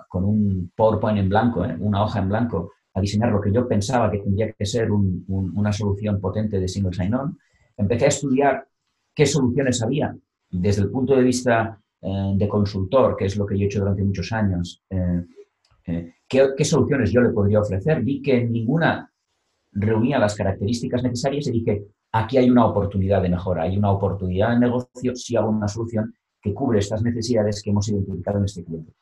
con 0.09 0.25
un 0.25 0.71
PowerPoint 0.75 1.19
en 1.19 1.29
blanco, 1.29 1.63
eh, 1.63 1.75
una 1.79 2.03
hoja 2.03 2.19
en 2.19 2.29
blanco, 2.29 2.73
a 2.93 3.01
diseñar 3.01 3.31
lo 3.31 3.39
que 3.39 3.51
yo 3.51 3.67
pensaba 3.67 4.11
que 4.11 4.17
tendría 4.17 4.51
que 4.51 4.65
ser 4.65 4.89
una 4.91 5.71
solución 5.71 6.19
potente 6.19 6.59
de 6.59 6.67
single 6.67 6.93
sign-on. 6.93 7.37
Empecé 7.77 8.05
a 8.05 8.09
estudiar 8.09 8.67
qué 9.13 9.25
soluciones 9.25 9.81
había 9.81 10.13
desde 10.49 10.83
el 10.83 10.89
punto 10.89 11.15
de 11.15 11.23
vista 11.23 11.79
eh, 12.01 12.33
de 12.35 12.47
consultor, 12.47 13.15
que 13.17 13.25
es 13.25 13.35
lo 13.35 13.45
que 13.45 13.57
yo 13.57 13.63
he 13.63 13.67
hecho 13.67 13.79
durante 13.79 14.03
muchos 14.03 14.31
años, 14.31 14.81
eh, 14.89 15.25
eh, 15.85 16.13
¿qué, 16.27 16.63
soluciones 16.63 17.11
yo 17.11 17.21
le 17.21 17.29
podría 17.29 17.59
ofrecer. 17.59 18.01
Vi 18.03 18.21
que 18.21 18.45
ninguna 18.45 19.11
reunía 19.71 20.17
las 20.17 20.35
características 20.35 21.03
necesarias 21.03 21.47
y 21.47 21.51
dije, 21.51 21.83
aquí 22.13 22.37
hay 22.37 22.49
una 22.49 22.65
oportunidad 22.65 23.21
de 23.21 23.29
mejora, 23.29 23.63
hay 23.63 23.77
una 23.77 23.91
oportunidad 23.91 24.51
de 24.51 24.59
negocio 24.59 25.15
si 25.15 25.35
hago 25.35 25.49
una 25.49 25.67
solución 25.67 26.13
que 26.41 26.53
cubre 26.53 26.79
estas 26.79 27.03
necesidades 27.03 27.61
que 27.61 27.69
hemos 27.69 27.89
identificado 27.89 28.37
en 28.37 28.45
este 28.45 28.63
cliente. 28.63 28.93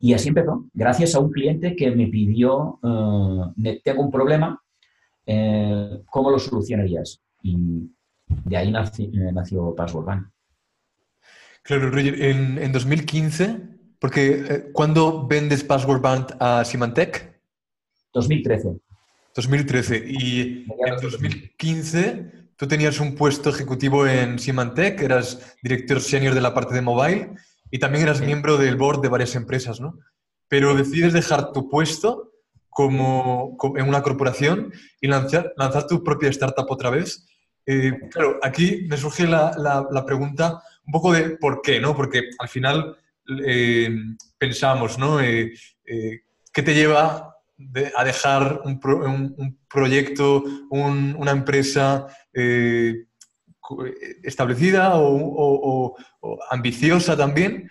Y 0.00 0.14
así 0.14 0.28
empezó, 0.28 0.64
gracias 0.72 1.14
a 1.14 1.20
un 1.20 1.30
cliente 1.30 1.76
que 1.76 1.90
me 1.90 2.06
pidió, 2.06 2.78
tengo 3.84 4.02
un 4.02 4.10
problema, 4.10 4.62
¿cómo 6.06 6.30
lo 6.30 6.38
solucionarías? 6.38 7.20
Y 7.42 7.90
de 8.44 8.56
ahí 8.56 8.70
nació, 8.70 9.10
nació 9.32 9.74
Password 9.74 10.06
Bank. 10.06 10.28
Claro, 11.68 11.90
Roger, 11.90 12.22
en, 12.22 12.72
2015, 12.72 13.58
porque 14.00 14.42
eh, 14.48 14.70
¿cuándo 14.72 15.26
vendes 15.26 15.62
Password 15.62 16.00
Bank 16.00 16.32
a 16.40 16.64
Symantec? 16.64 17.42
2013. 18.14 18.70
2013. 19.36 20.04
Y 20.08 20.64
en 20.66 20.96
2015 21.02 22.32
tú 22.56 22.66
tenías 22.66 22.98
un 23.00 23.14
puesto 23.14 23.50
ejecutivo 23.50 24.06
en 24.06 24.38
Symantec, 24.38 25.02
eras 25.02 25.58
director 25.62 26.00
senior 26.00 26.34
de 26.34 26.40
la 26.40 26.54
parte 26.54 26.74
de 26.74 26.80
mobile 26.80 27.32
y 27.70 27.78
también 27.78 28.04
eras 28.04 28.22
miembro 28.22 28.56
del 28.56 28.76
board 28.76 29.02
de 29.02 29.10
varias 29.10 29.34
empresas, 29.34 29.78
¿no? 29.78 29.98
Pero 30.48 30.74
decides 30.74 31.12
dejar 31.12 31.52
tu 31.52 31.68
puesto 31.68 32.32
como, 32.70 33.58
en 33.76 33.86
una 33.86 34.02
corporación 34.02 34.72
y 35.02 35.08
lanzar, 35.08 35.52
lanzar 35.58 35.86
tu 35.86 36.02
propia 36.02 36.30
startup 36.30 36.70
otra 36.70 36.88
vez. 36.88 37.26
Eh, 37.66 37.92
claro, 38.10 38.38
aquí 38.42 38.86
me 38.88 38.96
surge 38.96 39.26
la, 39.26 39.54
la 39.58 40.06
pregunta, 40.06 40.62
un 40.88 40.92
poco 40.92 41.12
de 41.12 41.36
por 41.36 41.60
qué, 41.60 41.80
¿no? 41.80 41.94
Porque 41.94 42.30
al 42.38 42.48
final 42.48 42.96
eh, 43.44 43.94
pensamos, 44.38 44.98
¿no? 44.98 45.20
Eh, 45.20 45.52
eh, 45.84 46.20
¿Qué 46.50 46.62
te 46.62 46.74
lleva 46.74 47.36
a 47.94 48.04
dejar 48.04 48.62
un, 48.64 48.80
proyecto, 49.68 50.44
una 50.70 51.30
empresa 51.32 52.06
establecida 54.22 54.92
o, 54.94 55.96
ambiciosa 56.50 57.16
también, 57.16 57.70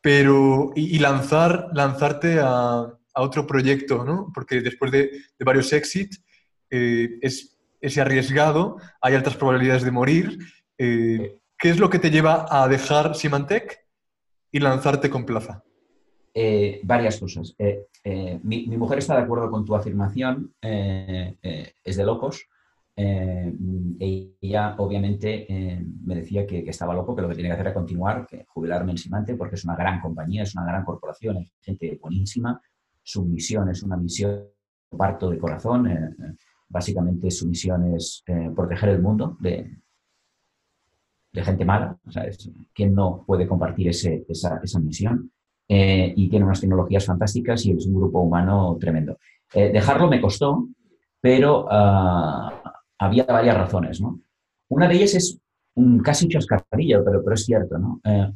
pero 0.00 0.70
y, 0.76 0.98
lanzar, 0.98 1.68
lanzarte 1.72 2.38
a, 2.40 2.92
otro 3.14 3.46
proyecto, 3.46 4.04
¿no? 4.04 4.30
Porque 4.32 4.60
después 4.60 4.92
de, 4.92 5.10
varios 5.40 5.72
exits 5.72 6.22
es, 6.70 7.56
es 7.80 7.98
arriesgado, 7.98 8.76
hay 9.00 9.14
altas 9.14 9.34
probabilidades 9.34 9.82
de 9.82 9.90
morir. 9.90 10.38
¿Qué 11.58 11.70
es 11.70 11.78
lo 11.78 11.88
que 11.88 11.98
te 11.98 12.10
lleva 12.10 12.46
a 12.50 12.68
dejar 12.68 13.14
Symantec 13.14 13.78
y 14.52 14.60
lanzarte 14.60 15.08
con 15.08 15.24
Plaza? 15.24 15.64
Eh, 16.34 16.80
varias 16.84 17.18
cosas. 17.18 17.54
Eh, 17.58 17.86
eh, 18.04 18.38
mi, 18.42 18.66
mujer 18.76 18.98
está 18.98 19.16
de 19.16 19.22
acuerdo 19.22 19.50
con 19.50 19.64
tu 19.64 19.74
afirmación, 19.74 20.54
es 20.60 21.96
de 21.96 22.04
locos. 22.04 22.46
ella 22.94 24.74
obviamente 24.76 25.46
me 26.04 26.16
decía 26.16 26.46
que, 26.46 26.58
estaba 26.68 26.92
loco, 26.92 27.16
que 27.16 27.22
lo 27.22 27.28
que 27.28 27.36
tenía 27.36 27.50
que 27.50 27.54
hacer 27.54 27.66
era 27.68 27.74
continuar, 27.74 28.26
jubilarme 28.48 28.92
en 28.92 28.98
Symantec 28.98 29.38
porque 29.38 29.54
es 29.54 29.64
una 29.64 29.76
gran 29.76 29.98
compañía, 30.00 30.42
es 30.42 30.54
una 30.54 30.66
gran 30.66 30.84
corporación, 30.84 31.38
es 31.38 31.54
gente 31.62 31.98
buenísima. 32.00 32.60
Su 33.02 33.24
misión 33.24 33.70
es 33.70 33.82
una 33.82 33.96
misión 33.96 34.44
parto 34.90 35.30
de 35.30 35.38
corazón. 35.38 35.88
básicamente 36.68 37.30
su 37.30 37.48
misión 37.48 37.94
es 37.94 38.22
proteger 38.54 38.90
el 38.90 39.00
mundo 39.00 39.38
de, 39.40 39.78
de 41.36 41.44
gente 41.44 41.66
mala, 41.66 41.98
o 42.06 42.10
¿quién 42.74 42.94
no 42.94 43.22
puede 43.26 43.46
compartir 43.46 43.88
esa, 43.88 44.80
misión? 44.80 45.30
Eh, 45.68 46.14
y 46.16 46.30
tiene 46.30 46.46
unas 46.46 46.62
tecnologías 46.62 47.04
fantásticas 47.04 47.66
y 47.66 47.72
es 47.72 47.86
un 47.86 47.94
grupo 47.94 48.22
humano 48.22 48.76
tremendo. 48.80 49.18
Eh, 49.52 49.70
dejarlo 49.70 50.08
me 50.08 50.20
costó, 50.20 50.66
pero 51.20 51.66
ah, 51.70 52.80
había 52.98 53.24
varias 53.24 53.56
razones, 53.58 54.00
¿no? 54.00 54.18
Una 54.68 54.88
de 54.88 54.94
ellas 54.94 55.14
es 55.14 55.38
un 55.74 55.98
casi 55.98 56.26
chascarrillo, 56.26 57.04
pero, 57.04 57.22
pero 57.22 57.34
es 57.34 57.44
cierto, 57.44 57.76
¿no? 57.76 58.00
Eh, 58.02 58.32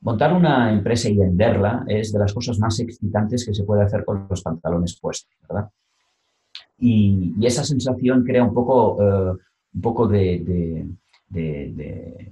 montar 0.00 0.32
una 0.32 0.72
empresa 0.72 1.10
y 1.10 1.18
venderla 1.18 1.84
es 1.88 2.10
de 2.10 2.20
las 2.20 2.32
cosas 2.32 2.58
más 2.58 2.80
excitantes 2.80 3.44
que 3.44 3.52
se 3.52 3.64
puede 3.64 3.82
hacer 3.82 4.02
con 4.02 4.26
los 4.30 4.42
pantalones 4.42 4.98
puestos, 4.98 5.36
¿verdad? 5.46 5.68
Y, 6.78 7.34
esa 7.42 7.64
sensación 7.64 8.24
crea 8.24 8.44
un 8.44 8.54
poco, 8.54 8.96
un 8.96 9.80
poco 9.82 10.08
de, 10.08 10.88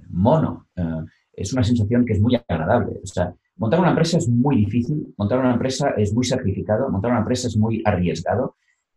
mono. 0.09 0.67
Eh, 0.75 1.05
es 1.33 1.53
una 1.53 1.63
sensación 1.63 2.05
que 2.05 2.13
es 2.13 2.21
muy 2.21 2.35
agradable. 2.35 2.99
O 3.01 3.07
sea, 3.07 3.33
montar 3.57 3.79
una 3.79 3.89
empresa 3.89 4.17
es 4.17 4.27
muy 4.27 4.57
difícil, 4.57 5.13
montar 5.17 5.39
una 5.39 5.53
empresa 5.53 5.91
es 5.97 6.13
muy 6.13 6.25
sacrificado, 6.25 6.89
montar 6.89 7.11
una 7.11 7.21
empresa 7.21 7.47
es 7.47 7.57
muy 7.57 7.81
arriesgado. 7.85 8.55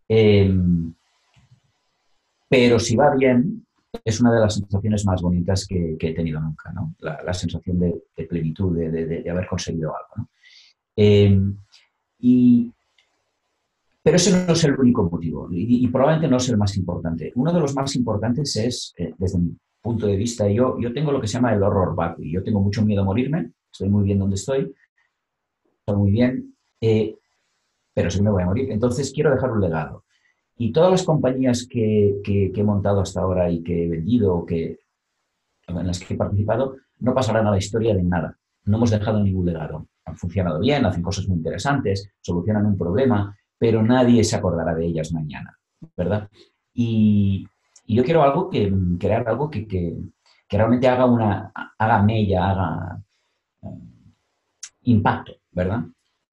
Em, 0.09 0.92
pero 2.49 2.78
si 2.78 2.97
va 2.97 3.14
bien, 3.14 3.64
es 4.04 4.21
una 4.21 4.32
de 4.32 4.40
las 4.40 4.54
sensaciones 4.54 5.06
más 5.06 5.23
bonitas 5.23 5.66
que, 5.66 5.97
he 5.99 6.14
tenido 6.14 6.40
nunca, 6.40 6.73
¿no? 6.73 6.94
La, 7.00 7.32
sensación 7.32 7.78
de, 7.78 8.02
plenitud, 8.28 8.76
de, 8.76 9.30
haber 9.30 9.47
conseguido 9.47 9.90
algo. 9.90 10.28
Em, 10.97 11.56
pero 14.02 14.16
ese 14.16 14.47
no 14.47 14.52
es 14.52 14.64
el 14.64 14.78
único 14.78 15.09
motivo 15.09 15.49
y, 15.50 15.87
probablemente 15.88 16.28
no 16.28 16.38
es 16.38 16.49
el 16.49 16.56
más 16.56 16.76
importante. 16.76 17.32
Uno 17.37 17.52
de 17.52 17.61
los 17.61 17.75
más 17.75 17.94
importantes 17.94 18.56
es, 18.56 18.94
eh, 18.97 19.14
desde 19.16 19.38
mi 19.38 19.56
punto 19.83 20.07
de 20.07 20.17
vista. 20.17 20.49
Yo, 20.49 20.79
yo 20.79 20.93
tengo 20.93 21.12
lo 21.12 21.21
que 21.21 21.27
se 21.27 21.35
llama 21.35 21.53
el 21.53 21.62
horror 21.62 21.95
y 22.19 22.33
Yo 22.33 22.43
tengo 22.43 22.61
mucho 22.61 22.85
miedo 22.85 23.03
a 23.03 23.05
morirme, 23.05 23.53
estoy 23.71 23.89
muy 23.89 24.05
bien 24.05 24.19
donde 24.19 24.37
estoy, 24.37 24.73
estoy 25.81 25.97
muy 25.97 26.11
bien, 26.11 26.57
eh, 26.81 27.17
pero 27.93 28.11
sí 28.11 28.23
me 28.23 28.31
voy 28.31 28.43
a 28.43 28.47
morir. 28.47 28.71
Entonces 28.71 29.12
quiero 29.12 29.31
dejar 29.31 29.51
un 29.51 29.61
legado. 29.61 30.05
Y 30.57 30.73
todas 30.73 30.91
las 30.91 31.03
compañías 31.03 31.67
que, 31.69 32.21
que, 32.23 32.53
he 32.55 32.65
montado 32.65 33.01
hasta 33.01 33.21
ahora 33.21 33.51
y 33.51 33.62
que 33.62 33.85
he 33.85 33.89
vendido 33.89 34.47
que, 34.47 34.81
en 35.67 35.87
las 35.87 35.99
que 35.99 36.15
he 36.15 36.17
participado, 36.17 36.77
no 37.01 37.15
pasarán 37.15 37.47
a 37.47 37.51
la 37.51 37.59
historia 37.59 37.95
de 37.95 38.03
nada. 38.03 38.39
No 38.65 38.77
hemos 38.77 38.91
dejado 38.91 39.23
ningún 39.23 39.47
legado. 39.47 39.89
Han 40.05 40.17
funcionado 40.17 40.61
bien, 40.61 40.85
hacen 40.85 41.03
cosas 41.03 41.27
muy 41.27 41.39
interesantes, 41.39 42.11
solucionan 42.21 42.67
un 42.67 42.79
problema, 42.79 43.37
pero 43.59 43.83
nadie 43.83 44.23
se 44.23 44.37
acordará 44.37 44.75
de 44.75 44.87
ellas 44.87 45.12
mañana, 45.12 45.59
¿verdad? 45.97 46.29
Y, 46.75 47.47
y 47.85 47.97
yo 47.97 48.05
quiero 48.05 48.23
algo 48.23 48.49
que, 48.49 48.73
crear 48.99 49.29
algo 49.29 49.51
que, 49.51 49.67
que, 49.67 49.97
realmente 50.49 50.87
haga 50.87 51.07
una, 51.07 51.51
haga 51.79 52.03
mella, 52.03 52.51
haga 52.51 53.03
eh, 53.62 53.69
impacto, 54.83 55.33
¿verdad? 55.51 55.85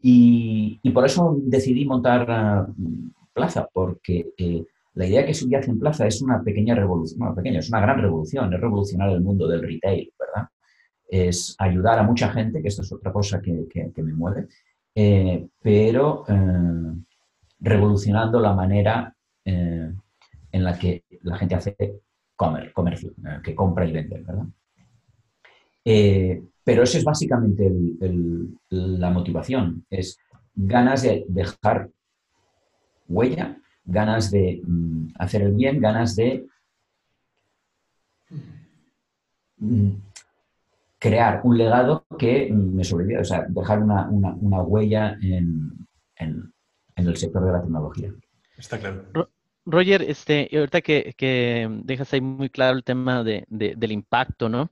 Y, 0.01 0.79
y, 0.83 0.91
por 0.91 1.05
eso 1.05 1.37
decidí 1.41 1.85
montar 1.85 2.67
uh, 2.69 3.11
Plaza, 3.33 3.67
porque 3.71 4.33
eh, 4.37 4.65
la 4.93 5.05
idea 5.05 5.25
que 5.25 5.33
subyace 5.33 5.71
en 5.71 5.79
Plaza 5.79 6.05
es 6.05 6.21
una 6.21 6.41
pequeña 6.43 6.75
revolución, 6.75 7.19
bueno, 7.19 7.35
pequeña, 7.35 7.59
es 7.59 7.69
una 7.69 7.79
gran 7.79 8.01
revolución, 8.01 8.53
es 8.53 8.59
revolucionar 8.59 9.09
el 9.09 9.21
mundo 9.21 9.47
del 9.47 9.61
retail, 9.61 10.11
¿verdad? 10.19 10.49
Es 11.07 11.55
ayudar 11.57 11.99
a 11.99 12.03
mucha 12.03 12.29
gente, 12.29 12.61
que 12.61 12.67
esto 12.67 12.81
es 12.81 12.91
otra 12.91 13.13
cosa 13.13 13.41
que, 13.41 13.67
que, 13.69 14.03
me 14.03 14.13
mueve, 14.13 14.47
eh, 14.95 15.47
pero 15.61 16.25
revolucionando 17.59 18.39
la 18.39 18.53
manera 18.53 19.15
en 20.51 20.63
la 20.63 20.77
que 20.77 21.03
la 21.23 21.37
gente 21.37 21.55
hace 21.55 21.75
comercio, 22.35 23.11
eh, 23.11 23.39
que 23.43 23.55
compra 23.55 23.85
y 23.85 23.91
vende, 23.91 24.21
¿verdad? 24.21 24.45
Eh, 25.83 26.41
pero 26.63 26.83
eso 26.83 26.97
es 26.97 27.03
básicamente 27.03 27.71
la 28.69 29.09
motivación, 29.09 29.85
es 29.89 30.17
ganas 30.55 31.01
de 31.01 31.25
dejar 31.27 31.89
huella, 33.07 33.57
ganas 33.83 34.29
de 34.29 34.61
mm, 34.63 35.07
hacer 35.15 35.41
el 35.41 35.53
bien, 35.53 35.79
ganas 35.81 36.15
de 36.15 36.45
mm, 39.57 39.89
crear 40.99 41.41
un 41.43 41.57
legado 41.57 42.05
que 42.17 42.51
me 42.51 42.83
sobreviva, 42.83 43.21
o 43.21 43.25
sea, 43.25 43.45
dejar 43.49 43.81
una, 43.81 44.61
huella 44.61 45.17
en, 45.21 45.87
en, 46.17 46.53
el 46.95 47.17
sector 47.17 47.45
de 47.45 47.51
la 47.51 47.61
tecnología. 47.61 48.13
Está 48.57 48.77
claro. 48.77 49.29
Roger, 49.69 50.01
este, 50.03 50.49
ahorita 50.53 50.81
que, 50.81 51.67
dejas 51.83 52.13
ahí 52.13 52.21
muy 52.21 52.49
claro 52.49 52.77
el 52.77 52.83
tema 52.83 53.23
de, 53.23 53.45
del 53.49 53.91
impacto, 53.91 54.49
¿no? 54.49 54.71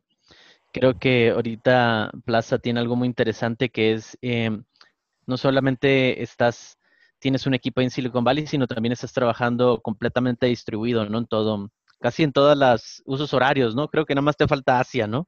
creo 0.79 0.99
que 0.99 1.31
ahorita 1.31 2.11
Plaza 2.25 2.59
tiene 2.59 2.79
algo 2.79 2.95
muy 2.95 3.07
interesante 3.07 3.69
que 3.69 3.93
es, 3.93 4.17
em, 4.21 4.63
no 5.25 5.37
solamente 5.37 6.21
estás, 6.23 6.77
tienes 7.19 7.45
un 7.47 7.53
equipo 7.53 7.81
en 7.81 7.89
Silicon 7.91 8.23
Valley, 8.23 8.47
sino 8.47 8.67
también 8.67 8.93
estás 8.93 9.13
trabajando 9.13 9.81
completamente 9.81 10.47
distribuido, 10.47 11.05
¿no? 11.05 11.19
En 11.19 11.27
todo, 11.27 11.71
casi 11.99 12.23
en 12.23 12.33
todos 12.33 12.57
los 12.57 13.03
usos 13.05 13.33
horarios, 13.33 13.75
¿no? 13.75 13.87
Creo 13.89 14.05
que 14.05 14.15
nada 14.15 14.23
más 14.23 14.37
te 14.37 14.47
falta 14.47 14.79
Asia, 14.79 15.07
¿no? 15.07 15.27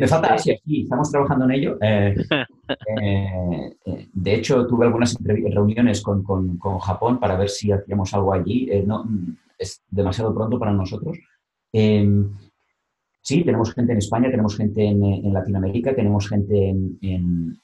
Me 0.00 0.08
falta 0.08 0.32
Asia, 0.32 0.54
este 0.54 0.64
sí, 0.64 0.80
estamos 0.82 1.10
trabajando 1.10 1.44
en 1.44 1.50
ello. 1.50 1.78
Eh, 1.82 2.14
eh, 3.02 3.76
eh, 3.84 4.08
de 4.10 4.34
hecho, 4.34 4.66
tuve 4.66 4.86
algunas 4.86 5.14
reuniones 5.20 6.00
con, 6.00 6.24
Japón 6.80 7.20
para 7.20 7.36
ver 7.36 7.50
si 7.50 7.70
hacíamos 7.70 8.14
algo 8.14 8.32
allí. 8.32 8.70
no, 8.86 9.06
es 9.58 9.82
demasiado 9.90 10.34
pronto 10.34 10.58
para 10.58 10.72
nosotros. 10.72 11.18
Em, 11.70 12.30
sí, 13.20 13.44
tenemos 13.44 13.74
gente 13.74 13.92
en 13.92 13.98
España, 13.98 14.30
tenemos 14.30 14.56
gente 14.56 14.82
en, 14.82 15.32
Latinoamérica, 15.32 15.94
tenemos 15.94 16.28
gente 16.28 16.70
en, 16.70 17.60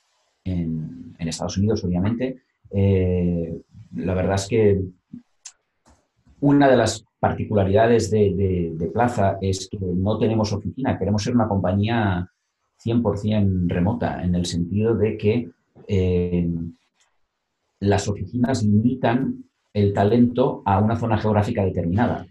Estados 1.19 1.57
Unidos, 1.57 1.83
obviamente. 1.85 2.43
la 2.71 4.15
verdad 4.15 4.35
es 4.35 4.47
que 4.47 4.81
una 6.41 6.69
de 6.69 6.77
las 6.77 7.05
particularidades 7.19 8.11
de, 8.11 8.91
Plaza 8.93 9.39
es 9.41 9.69
que 9.71 9.79
no 9.81 10.19
tenemos 10.19 10.53
oficina, 10.53 10.99
queremos 10.99 11.23
ser 11.23 11.35
una 11.35 11.49
compañía 11.49 12.31
100% 12.85 13.69
remota, 13.69 14.23
en 14.23 14.35
el 14.35 14.47
sentido 14.47 14.95
de 14.95 15.17
que 15.17 15.51
eh, 15.89 16.49
las 17.81 18.09
oficinas 18.09 18.63
limitan 18.63 19.45
el 19.73 19.93
talento 19.93 20.63
a 20.65 20.79
una 20.79 20.97
zona 20.97 21.19
geográfica 21.19 21.65
determinada. 21.65 22.27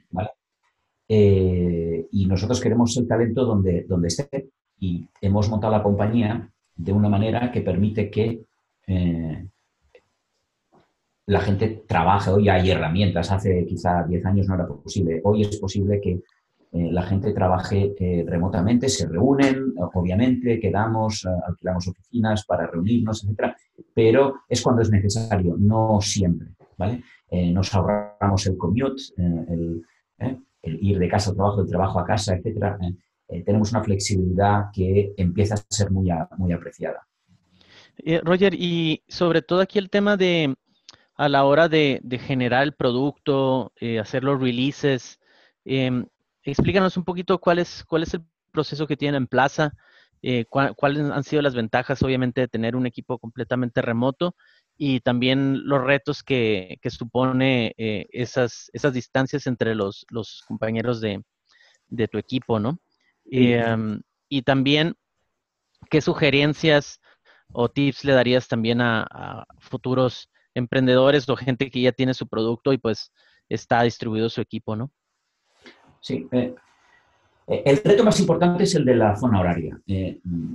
Eh, 1.08 2.08
y 2.12 2.26
nosotros 2.26 2.60
queremos 2.60 2.98
el 2.98 3.08
talento 3.08 3.46
donde, 3.46 3.86
donde 3.88 4.08
esté. 4.08 4.50
Y 4.80 5.08
hemos 5.22 5.50
montado 5.50 5.74
la 5.74 5.84
compañía 5.84 6.52
de 6.76 6.92
una 6.92 7.08
manera 7.10 7.52
que 7.52 7.62
permite 7.62 8.10
que 8.10 8.42
eh, 8.88 9.48
la 11.28 11.42
gente 11.42 11.84
trabaja, 11.88 12.34
hoy 12.34 12.50
hay 12.50 12.70
herramientas, 12.70 13.32
hace 13.32 13.66
quizá 13.66 14.04
10 14.04 14.26
años 14.26 14.48
no 14.48 14.56
era 14.56 14.68
posible, 14.68 15.22
hoy 15.24 15.42
es 15.42 15.58
posible 15.58 16.00
que 16.00 16.12
eh, 16.72 16.92
la 16.92 17.04
gente 17.04 17.34
trabaje 17.34 17.96
eh, 18.00 18.24
remotamente, 18.28 18.90
se 18.90 19.08
reúnen, 19.08 19.74
obviamente, 19.78 20.60
quedamos, 20.60 21.26
eh, 21.26 21.30
alquilamos 21.48 21.88
oficinas 21.88 22.46
para 22.46 22.68
reunirnos, 22.68 23.24
etcétera, 23.24 23.56
pero 23.94 24.42
es 24.48 24.62
cuando 24.62 24.82
es 24.82 24.92
necesario, 24.92 25.56
no 25.58 26.00
siempre, 26.02 26.50
¿vale? 26.78 27.04
nos 27.52 27.74
ahorramos 27.74 28.46
el 28.48 28.56
commute, 28.56 29.02
el, 29.18 29.84
ir 30.64 31.00
de 31.00 31.10
casa 31.10 31.32
al 31.32 31.36
trabajo, 31.36 31.58
del 31.58 31.70
trabajo 31.70 32.00
a 32.00 32.06
casa, 32.06 32.36
etcétera. 32.36 32.78
tenemos 33.46 33.72
una 33.72 33.84
flexibilidad 33.84 34.66
que 34.72 35.14
empieza 35.18 35.56
a 35.56 35.58
ser 35.70 35.92
muy, 35.92 36.10
muy 36.38 36.54
apreciada. 36.54 37.06
Roger, 38.24 38.54
y 38.54 39.04
sobre 39.10 39.42
todo 39.42 39.60
aquí 39.60 39.80
el 39.80 39.90
tema 39.90 40.16
de 40.16 40.56
a 41.16 41.30
la 41.30 41.46
hora 41.46 41.70
de, 41.70 42.02
generar 42.26 42.64
el 42.64 42.74
producto, 42.74 43.72
eh, 43.78 44.00
hacer 44.00 44.24
los 44.24 44.40
releases. 44.40 45.20
Em, 45.64 46.06
explícanos 46.44 46.98
un 46.98 47.06
poquito 47.06 47.40
cuál 47.40 47.60
es, 47.60 47.84
cuál 47.86 48.04
es 48.04 48.14
el 48.14 48.22
proceso 48.52 48.86
que 48.86 48.98
tienen 48.98 49.24
en 49.24 49.28
Plaza, 49.28 49.74
eh, 50.22 50.46
cuáles 50.46 51.04
han 51.04 51.24
sido 51.24 51.42
las 51.42 51.56
ventajas, 51.56 52.02
obviamente, 52.02 52.42
de 52.42 52.48
tener 52.48 52.76
un 52.76 52.86
equipo 52.86 53.20
completamente 53.20 53.82
remoto 53.82 54.36
y 54.78 55.00
también 55.02 55.68
los 55.68 55.84
retos 55.84 56.24
que, 56.24 56.80
supone 56.90 57.74
eh, 57.78 58.08
esas, 58.12 58.70
esas 58.74 58.94
distancias 58.94 59.48
entre 59.48 59.76
los, 59.76 60.06
compañeros 60.48 61.00
de, 61.00 61.24
tu 62.10 62.18
equipo, 62.18 62.60
¿no? 62.60 62.80
Em, 63.32 64.02
y 64.28 64.42
también, 64.42 64.96
¿qué 65.90 66.02
sugerencias 66.02 67.00
o 67.54 67.70
tips 67.70 68.04
le 68.04 68.14
darías 68.14 68.48
también 68.48 68.82
a 68.82 69.46
futuros 69.60 70.30
emprendedores 70.56 71.30
o 71.30 71.36
gente 71.36 71.70
que 71.70 71.82
ya 71.82 71.92
tiene 71.92 72.14
su 72.14 72.28
producto 72.28 72.74
y 72.74 72.78
pues 72.78 73.12
está 73.48 73.84
distribuido 73.84 74.30
su 74.30 74.42
equipo, 74.42 74.76
¿no? 74.76 74.92
Sí. 76.00 76.28
Eh, 76.32 76.56
eh, 77.48 77.64
el 77.66 77.78
reto 77.84 78.04
más 78.04 78.20
importante 78.20 78.64
es 78.64 78.74
el 78.76 78.86
de 78.86 78.96
la 78.96 79.16
zona 79.16 79.40
horaria. 79.40 79.80
Eh, 79.86 80.20
mm, 80.24 80.54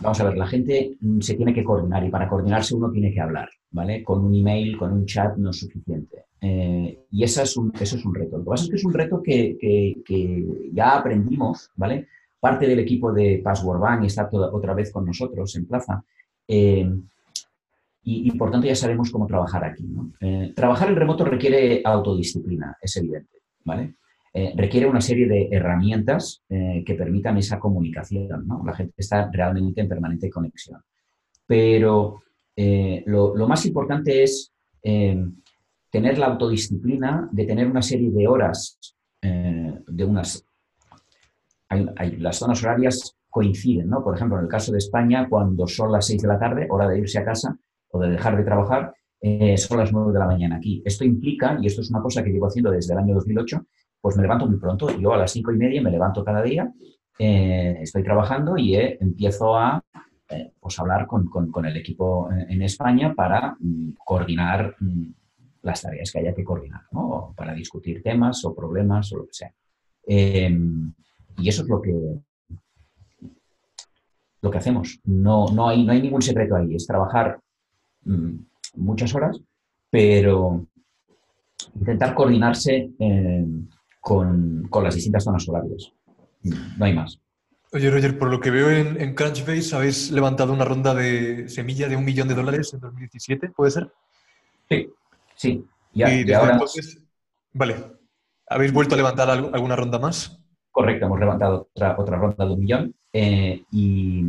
vamos 0.00 0.20
a 0.20 0.24
ver, 0.24 0.36
la 0.36 0.46
gente 0.46 0.96
mm, 1.00 1.20
se 1.20 1.34
tiene 1.34 1.52
que 1.52 1.62
coordinar 1.62 2.04
y 2.04 2.10
para 2.10 2.28
coordinarse 2.28 2.74
uno 2.74 2.90
tiene 2.90 3.12
que 3.12 3.20
hablar, 3.20 3.48
¿vale? 3.70 4.02
Con 4.02 4.24
un 4.24 4.34
email, 4.34 4.76
con 4.76 4.92
un 4.92 5.06
chat 5.06 5.36
no 5.36 5.50
es 5.50 5.58
suficiente. 5.58 6.24
y 6.42 7.22
es 7.22 7.56
un, 7.56 7.72
eso 7.78 7.96
es 7.96 8.04
un 8.04 8.14
reto. 8.14 8.38
Lo 8.38 8.44
que 8.44 8.50
pasa 8.50 8.64
es 8.64 8.70
que 8.70 8.76
es 8.76 8.84
un 8.84 8.94
reto 8.94 9.22
que, 9.22 10.70
ya 10.72 10.98
aprendimos, 10.98 11.70
¿vale? 11.76 12.08
Parte 12.40 12.66
del 12.66 12.78
equipo 12.78 13.12
de 13.12 13.42
Password 13.44 13.80
Bank 13.80 14.04
está 14.04 14.28
otra 14.32 14.72
vez 14.72 14.90
con 14.90 15.04
nosotros 15.04 15.54
en 15.56 15.66
Plaza 15.66 16.02
y, 18.02 18.30
por 18.32 18.50
tanto 18.50 18.66
ya 18.66 18.74
sabemos 18.74 19.10
cómo 19.10 19.26
trabajar 19.26 19.64
aquí. 19.64 19.84
Eh, 20.20 20.52
trabajar 20.56 20.88
en 20.88 20.96
remoto 20.96 21.24
requiere 21.24 21.82
autodisciplina, 21.84 22.76
es 22.80 22.96
evidente, 22.96 23.38
¿vale? 23.64 23.94
Eh, 24.32 24.54
requiere 24.56 24.86
una 24.86 25.00
serie 25.00 25.28
de 25.28 25.48
herramientas 25.50 26.42
eh, 26.48 26.82
que 26.86 26.94
permitan 26.94 27.36
esa 27.36 27.58
comunicación, 27.58 28.46
¿no? 28.46 28.62
La 28.64 28.74
gente 28.74 28.94
está 28.96 29.28
realmente 29.30 29.80
en 29.80 29.88
permanente 29.88 30.30
conexión. 30.30 30.80
Pero 31.46 32.22
lo, 33.06 33.48
más 33.48 33.64
importante 33.66 34.22
es 34.22 34.52
tener 34.82 36.18
la 36.18 36.26
autodisciplina 36.26 37.28
de 37.32 37.46
tener 37.46 37.66
una 37.66 37.80
serie 37.80 38.10
de 38.10 38.28
horas, 38.28 38.78
de 39.20 40.04
unas... 40.04 40.44
las 41.70 42.36
zonas 42.36 42.62
horarias 42.62 43.16
coinciden, 43.30 43.88
¿no? 43.88 44.04
Por 44.04 44.14
ejemplo, 44.14 44.36
en 44.36 44.44
el 44.44 44.50
caso 44.50 44.70
de 44.72 44.78
España, 44.78 45.26
cuando 45.28 45.66
son 45.66 45.90
las 45.90 46.06
6 46.06 46.22
de 46.22 46.28
la 46.28 46.38
tarde, 46.38 46.66
hora 46.68 46.86
de 46.86 46.98
irse 46.98 47.18
a 47.18 47.24
casa, 47.24 47.56
o 47.90 48.00
de 48.00 48.10
dejar 48.10 48.36
de 48.36 48.44
trabajar, 48.44 48.94
eh, 49.20 49.56
son 49.58 49.78
las 49.78 49.92
9 49.92 50.12
de 50.12 50.18
la 50.18 50.26
mañana 50.26 50.56
aquí. 50.56 50.82
Esto 50.84 51.04
implica, 51.04 51.58
y 51.60 51.66
esto 51.66 51.82
es 51.82 51.90
una 51.90 52.00
cosa 52.00 52.22
que 52.24 52.30
llevo 52.30 52.46
haciendo 52.46 52.70
desde 52.70 52.94
el 52.94 53.00
año 53.00 53.14
2008, 53.14 53.66
pues 54.00 54.16
me 54.16 54.22
levanto 54.22 54.46
muy 54.46 54.58
pronto. 54.58 54.96
Yo 54.98 55.12
a 55.12 55.18
las 55.18 55.32
5 55.32 55.52
y 55.52 55.56
media 55.56 55.82
me 55.82 55.90
levanto 55.90 56.24
cada 56.24 56.42
día, 56.42 56.72
eh, 57.18 57.78
estoy 57.82 58.02
trabajando 58.02 58.56
y 58.56 58.76
eh, 58.76 58.96
empiezo 59.00 59.56
a 59.56 59.82
pues 60.60 60.78
hablar 60.78 61.08
con, 61.08 61.28
el 61.64 61.76
equipo 61.76 62.30
en 62.30 62.62
España 62.62 63.12
para 63.14 63.56
mm, 63.58 63.94
coordinar 64.04 64.76
mm, 64.78 65.06
las 65.62 65.82
tareas 65.82 66.12
que 66.12 66.20
haya 66.20 66.34
que 66.34 66.44
coordinar, 66.44 66.82
para 67.34 67.52
discutir 67.52 68.00
temas 68.00 68.44
o 68.44 68.54
problemas 68.54 69.12
o 69.12 69.18
lo 69.18 69.26
que 69.26 69.34
sea. 69.34 69.52
Em, 70.06 70.92
y 71.36 71.48
eso 71.48 71.62
es 71.62 71.68
lo 71.68 71.82
que, 71.82 71.92
lo 74.40 74.50
que 74.50 74.58
hacemos. 74.58 75.00
No, 75.04 75.46
no, 75.52 75.68
hay, 75.68 75.84
no 75.84 75.92
hay 75.92 76.00
ningún 76.00 76.22
secreto 76.22 76.56
ahí, 76.56 76.74
es 76.74 76.86
trabajar 76.86 77.40
Mm, 78.04 78.36
muchas 78.76 79.14
horas, 79.14 79.40
pero 79.90 80.66
intentar 81.74 82.14
coordinarse 82.14 82.90
eh, 82.98 83.46
con, 84.00 84.68
las 84.82 84.94
distintas 84.94 85.24
zonas 85.24 85.48
horarias. 85.48 85.92
No 86.42 86.84
hay 86.84 86.94
más. 86.94 87.20
Oye, 87.72 87.90
Roger, 87.90 88.18
por 88.18 88.30
lo 88.30 88.40
que 88.40 88.50
veo 88.50 88.70
en, 88.70 89.14
Crunchbase, 89.14 89.76
habéis 89.76 90.10
levantado 90.10 90.52
una 90.52 90.64
ronda 90.64 90.94
de 90.94 91.48
semilla 91.48 91.88
de 91.88 91.96
un 91.96 92.04
millón 92.04 92.26
de 92.26 92.34
dólares 92.34 92.74
en 92.74 92.80
2017, 92.80 93.50
¿puede 93.50 93.70
ser? 93.70 93.92
Sí, 94.68 94.88
sí. 95.36 95.64
y, 95.92 96.32
ahora... 96.32 96.58
vale. 97.52 97.76
¿Habéis 98.48 98.72
vuelto 98.72 98.94
a 98.94 98.98
levantar 98.98 99.30
alguna 99.30 99.76
ronda 99.76 100.00
más? 100.00 100.42
Correcto, 100.72 101.06
hemos 101.06 101.20
levantado 101.20 101.68
otra, 101.72 101.94
otra 101.96 102.16
ronda 102.16 102.44
de 102.44 102.52
un 102.52 102.60
millón 102.60 102.94
eh, 103.12 103.62
y, 103.70 104.24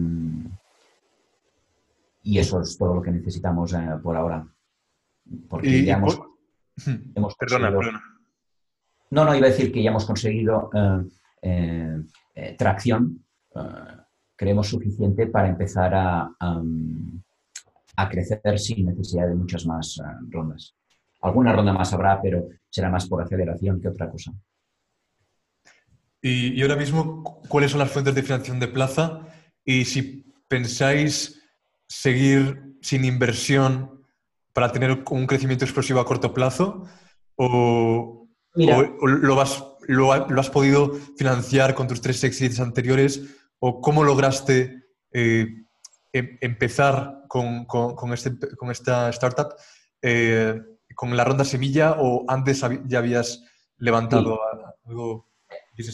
y 2.24 2.38
eso 2.38 2.62
es 2.62 2.78
todo 2.78 2.96
lo 2.96 3.02
que 3.02 3.12
necesitamos 3.12 3.74
eh, 3.74 3.80
por 4.02 4.16
ahora. 4.16 4.46
Porque 5.50 5.84
ya 5.84 5.98
hemos, 5.98 6.20
perdona, 7.40 7.70
perdona. 7.70 8.02
No, 9.12 9.26
no, 9.26 9.36
iba 9.36 9.48
a 9.48 9.50
decir 9.50 9.72
que 9.72 9.84
ya 9.84 9.90
hemos 9.90 10.06
conseguido 10.06 10.70
eh, 11.42 12.02
eh, 12.36 12.56
tracción, 12.58 13.26
creemos 14.36 14.68
suficiente 14.68 15.28
para 15.28 15.50
empezar 15.50 15.94
a, 15.94 16.32
a, 17.98 18.10
crecer 18.10 18.58
sin 18.58 18.86
necesidad 18.86 19.28
de 19.28 19.36
muchas 19.36 19.66
más 19.66 20.02
rondas. 20.30 20.76
Alguna 21.22 21.52
ronda 21.54 21.74
más 21.74 21.94
habrá, 21.94 22.22
pero 22.22 22.48
será 22.70 22.90
más 22.90 23.08
por 23.08 23.22
aceleración 23.22 23.82
que 23.82 23.90
otra 23.90 24.10
cosa. 24.10 24.32
Y, 26.22 26.54
y 26.54 26.62
ahora 26.62 26.78
mismo, 26.78 27.42
¿cuáles 27.50 27.72
son 27.72 27.80
las 27.80 27.92
fuentes 27.92 28.16
de 28.16 28.24
financiación 28.24 28.60
de 28.60 28.68
Plaza? 28.70 29.28
Y 29.66 29.84
si 29.86 30.34
pensáis 30.48 31.41
seguir 31.92 32.78
sin 32.82 33.04
inversión 33.04 34.02
para 34.54 34.72
tener 34.72 35.04
un 35.10 35.28
crecimiento 35.28 35.66
explosivo 35.66 36.00
a 36.00 36.06
corto 36.06 36.34
plazo? 36.34 36.86
¿O, 37.36 38.30
lo, 38.54 39.42
has, 39.42 39.64
lo, 39.88 40.12
has, 40.12 40.50
podido 40.50 40.94
financiar 41.18 41.76
con 41.76 41.88
tus 41.88 42.00
tres 42.00 42.24
éxitos 42.24 42.62
anteriores? 42.62 43.22
¿O 43.60 43.82
cómo 43.82 44.04
lograste 44.04 44.86
eh, 45.12 45.48
em, 46.14 46.38
empezar 46.40 47.24
con, 47.28 47.66
con, 47.66 48.14
este, 48.14 48.38
con, 48.58 48.72
esta 48.72 49.10
startup? 49.10 49.54
Eh, 50.02 50.60
¿Con 50.96 51.16
la 51.18 51.26
ronda 51.26 51.44
semilla 51.44 51.98
o 52.00 52.24
antes 52.28 52.64
ya 52.88 53.00
habías 53.00 53.44
levantado 53.78 54.40
algo? 54.86 55.31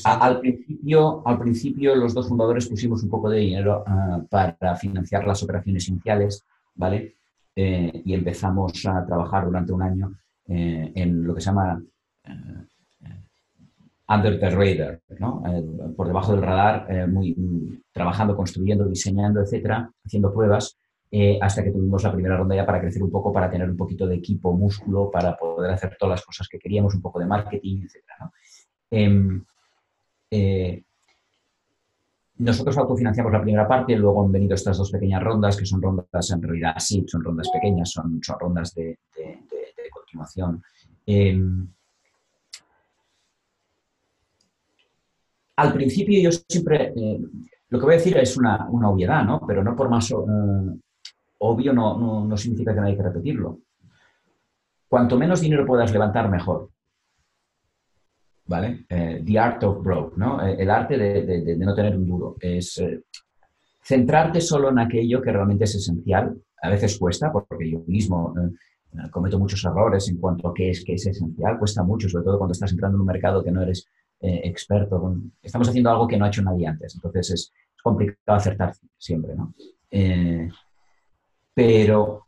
Al 0.03 0.39
principio, 0.39 1.21
al 1.25 1.39
principio 1.39 1.95
los 1.95 2.13
dos 2.13 2.27
fundadores 2.27 2.67
pusimos 2.67 3.03
un 3.03 3.09
poco 3.09 3.29
de 3.29 3.39
dinero 3.39 3.83
ah, 3.85 4.21
para 4.29 4.75
financiar 4.75 5.25
las 5.25 5.41
operaciones 5.43 5.87
iniciales, 5.87 6.43
¿vale? 6.75 7.17
Eh, 7.55 8.03
y 8.05 8.13
empezamos 8.13 8.85
a 8.85 9.03
trabajar 9.03 9.45
durante 9.45 9.73
un 9.73 9.81
año 9.81 10.15
eh, 10.47 10.91
en 10.93 11.23
lo 11.23 11.33
que 11.33 11.41
se 11.41 11.47
llama 11.47 11.81
eh, 12.23 12.65
under 14.09 14.39
the 14.39 14.49
radar, 14.51 15.01
¿no? 15.19 15.41
por 15.95 16.05
debajo 16.05 16.33
del 16.33 16.43
radar, 16.43 17.07
muy, 17.07 17.83
trabajando, 17.91 18.37
construyendo, 18.37 18.85
diseñando, 18.85 19.41
etcétera, 19.41 19.91
haciendo 20.05 20.31
pruebas, 20.31 20.77
hasta 21.41 21.63
que 21.63 21.71
tuvimos 21.71 22.03
la 22.03 22.13
primera 22.13 22.37
ronda 22.37 22.55
ya 22.55 22.65
para 22.65 22.79
crecer 22.79 23.03
un 23.03 23.11
poco, 23.11 23.33
para 23.33 23.49
tener 23.49 23.69
un 23.69 23.75
poquito 23.75 24.07
de 24.07 24.15
equipo, 24.15 24.53
músculo, 24.53 25.11
para 25.11 25.35
poder 25.35 25.71
hacer 25.71 25.97
todas 25.99 26.19
las 26.19 26.25
cosas 26.25 26.47
que 26.47 26.59
queríamos, 26.59 26.95
un 26.95 27.01
poco 27.01 27.19
de 27.19 27.25
marketing, 27.25 27.81
etcétera. 27.83 28.17
¿no? 28.21 28.31
Eh, 30.29 30.83
nosotros 32.39 32.77
autofinanciamos 32.77 33.31
la 33.31 33.41
primera 33.41 33.67
parte, 33.67 33.95
luego 33.95 34.23
han 34.23 34.31
venido 34.31 34.53
estas 34.53 34.77
dos 34.77 34.91
pequeñas 34.91 35.23
rondas, 35.23 35.57
que 35.57 35.65
son 35.65 35.81
rondas 35.81 36.31
en 36.31 36.41
realidad 36.41 36.75
sí, 36.77 37.03
son 37.07 37.23
rondas 37.23 37.49
pequeñas, 37.51 37.89
son, 37.89 38.21
rondas 38.39 38.75
de, 38.75 38.99
continuación. 39.91 40.61
Em, 41.05 41.67
al 45.55 45.73
principio 45.73 46.21
yo 46.21 46.29
siempre, 46.47 46.93
eh, 46.95 47.19
lo 47.69 47.79
que 47.79 47.85
voy 47.85 47.95
a 47.95 47.97
decir 47.97 48.17
es 48.17 48.37
una, 48.37 48.67
obviedad, 48.69 49.25
¿no? 49.25 49.41
Pero 49.47 49.63
no 49.63 49.75
por 49.75 49.89
más 49.89 50.11
eh, 50.11 50.15
obvio 51.39 51.73
no, 51.73 52.25
no 52.25 52.37
significa 52.37 52.73
que 52.73 52.81
no 52.81 52.87
hay 52.87 52.95
que 52.95 53.03
repetirlo. 53.03 53.59
Cuanto 54.87 55.17
menos 55.17 55.41
dinero 55.41 55.65
puedas 55.65 55.91
levantar, 55.91 56.29
mejor. 56.29 56.69
¿Vale? 58.47 58.85
Eh, 58.89 59.21
the 59.25 59.37
art 59.37 59.63
of 59.63 59.83
broke, 59.83 60.17
¿no? 60.17 60.45
Eh, 60.45 60.55
el 60.59 60.69
arte 60.69 60.97
de, 60.97 61.57
no 61.57 61.75
tener 61.75 61.95
un 61.95 62.05
duro. 62.05 62.35
Es 62.39 62.77
eh, 62.79 63.03
centrarte 63.83 64.41
solo 64.41 64.69
en 64.69 64.79
aquello 64.79 65.21
que 65.21 65.31
realmente 65.31 65.65
es 65.65 65.75
esencial. 65.75 66.35
A 66.61 66.69
veces 66.69 66.97
cuesta, 66.97 67.31
porque 67.31 67.69
yo 67.69 67.83
mismo 67.85 68.33
cometo 69.11 69.37
muchos 69.37 69.63
errores 69.63 70.09
en 70.09 70.17
cuanto 70.17 70.47
a 70.47 70.53
qué 70.53 70.71
es, 70.71 70.83
qué 70.83 70.93
es 70.93 71.05
esencial. 71.05 71.59
Cuesta 71.59 71.83
mucho, 71.83 72.09
sobre 72.09 72.25
todo 72.25 72.39
cuando 72.39 72.53
estás 72.53 72.71
entrando 72.71 72.95
en 72.95 73.01
un 73.01 73.07
mercado 73.07 73.43
que 73.43 73.51
no 73.51 73.61
eres 73.61 73.85
experto. 74.19 75.15
Estamos 75.41 75.69
haciendo 75.69 75.91
algo 75.91 76.07
que 76.07 76.17
no 76.17 76.25
ha 76.25 76.29
hecho 76.29 76.41
nadie 76.41 76.65
antes. 76.65 76.95
Entonces 76.95 77.29
es, 77.29 77.53
es 77.75 77.81
complicado 77.83 78.37
acertar 78.37 78.73
siempre, 78.97 79.35
¿no? 79.35 79.53
pero 81.53 82.26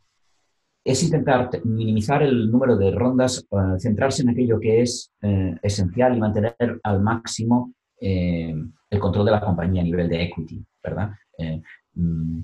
es 0.84 1.02
intentar 1.02 1.50
minimizar 1.64 2.22
el 2.22 2.50
número 2.50 2.76
de 2.76 2.90
rondas, 2.90 3.46
eh, 3.50 3.78
centrarse 3.78 4.22
en 4.22 4.30
aquello 4.30 4.58
que 4.58 4.82
es 4.82 5.12
eh, 5.22 5.56
esencial 5.62 6.16
y 6.16 6.20
mantener 6.20 6.54
al 6.82 7.02
máximo 7.02 7.74
eh, 8.00 8.54
el 8.88 8.98
control 8.98 9.26
de 9.26 9.32
la 9.32 9.40
compañía 9.40 9.82
a 9.82 9.84
nivel 9.84 10.08
de 10.08 10.22
equity, 10.22 10.64
¿verdad? 10.82 11.10
Mm, 11.94 12.40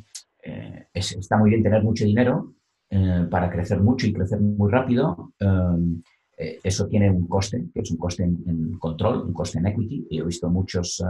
está 0.93 1.37
muy 1.39 1.51
bien 1.51 1.63
tener 1.63 1.83
mucho 1.83 2.05
dinero 2.05 2.55
para 3.31 3.51
crecer 3.51 3.81
mucho 3.81 4.07
y 4.07 4.13
crecer 4.13 4.41
muy 4.41 4.71
rápido. 4.71 5.33
eso 6.39 6.87
tiene 6.87 7.11
un 7.11 7.27
coste, 7.27 7.67
que 7.75 7.81
es 7.81 7.91
un 7.91 7.97
coste 7.97 8.23
en, 8.23 8.79
control, 8.79 9.23
un 9.27 9.33
coste 9.33 9.59
en 9.59 9.67
equity. 9.67 10.07
Y 10.09 10.21
he 10.21 10.25
visto 10.25 10.49
muchos 10.49 11.03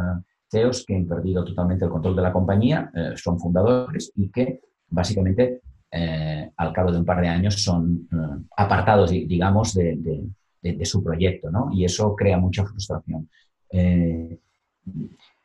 CEOs 0.50 0.84
que 0.86 0.96
han 0.96 1.06
perdido 1.06 1.44
totalmente 1.44 1.84
el 1.84 1.90
control 1.90 2.16
de 2.16 2.22
la 2.22 2.32
compañía, 2.32 2.90
son 3.14 3.38
fundadores 3.38 4.10
y 4.16 4.30
que 4.30 4.60
básicamente 4.88 5.60
eh, 5.98 6.50
al 6.58 6.72
cabo 6.74 6.92
de 6.92 6.98
un 6.98 7.06
par 7.06 7.22
de 7.22 7.28
años 7.28 7.54
son 7.54 8.06
eh, 8.12 8.44
apartados, 8.56 9.10
digamos, 9.10 9.72
de, 9.72 10.28
su 10.82 11.02
proyecto, 11.02 11.50
¿no? 11.50 11.70
Y 11.72 11.84
eso 11.84 12.14
crea 12.14 12.36
mucha 12.38 12.66
frustración. 12.66 13.28
Eh, 13.70 14.38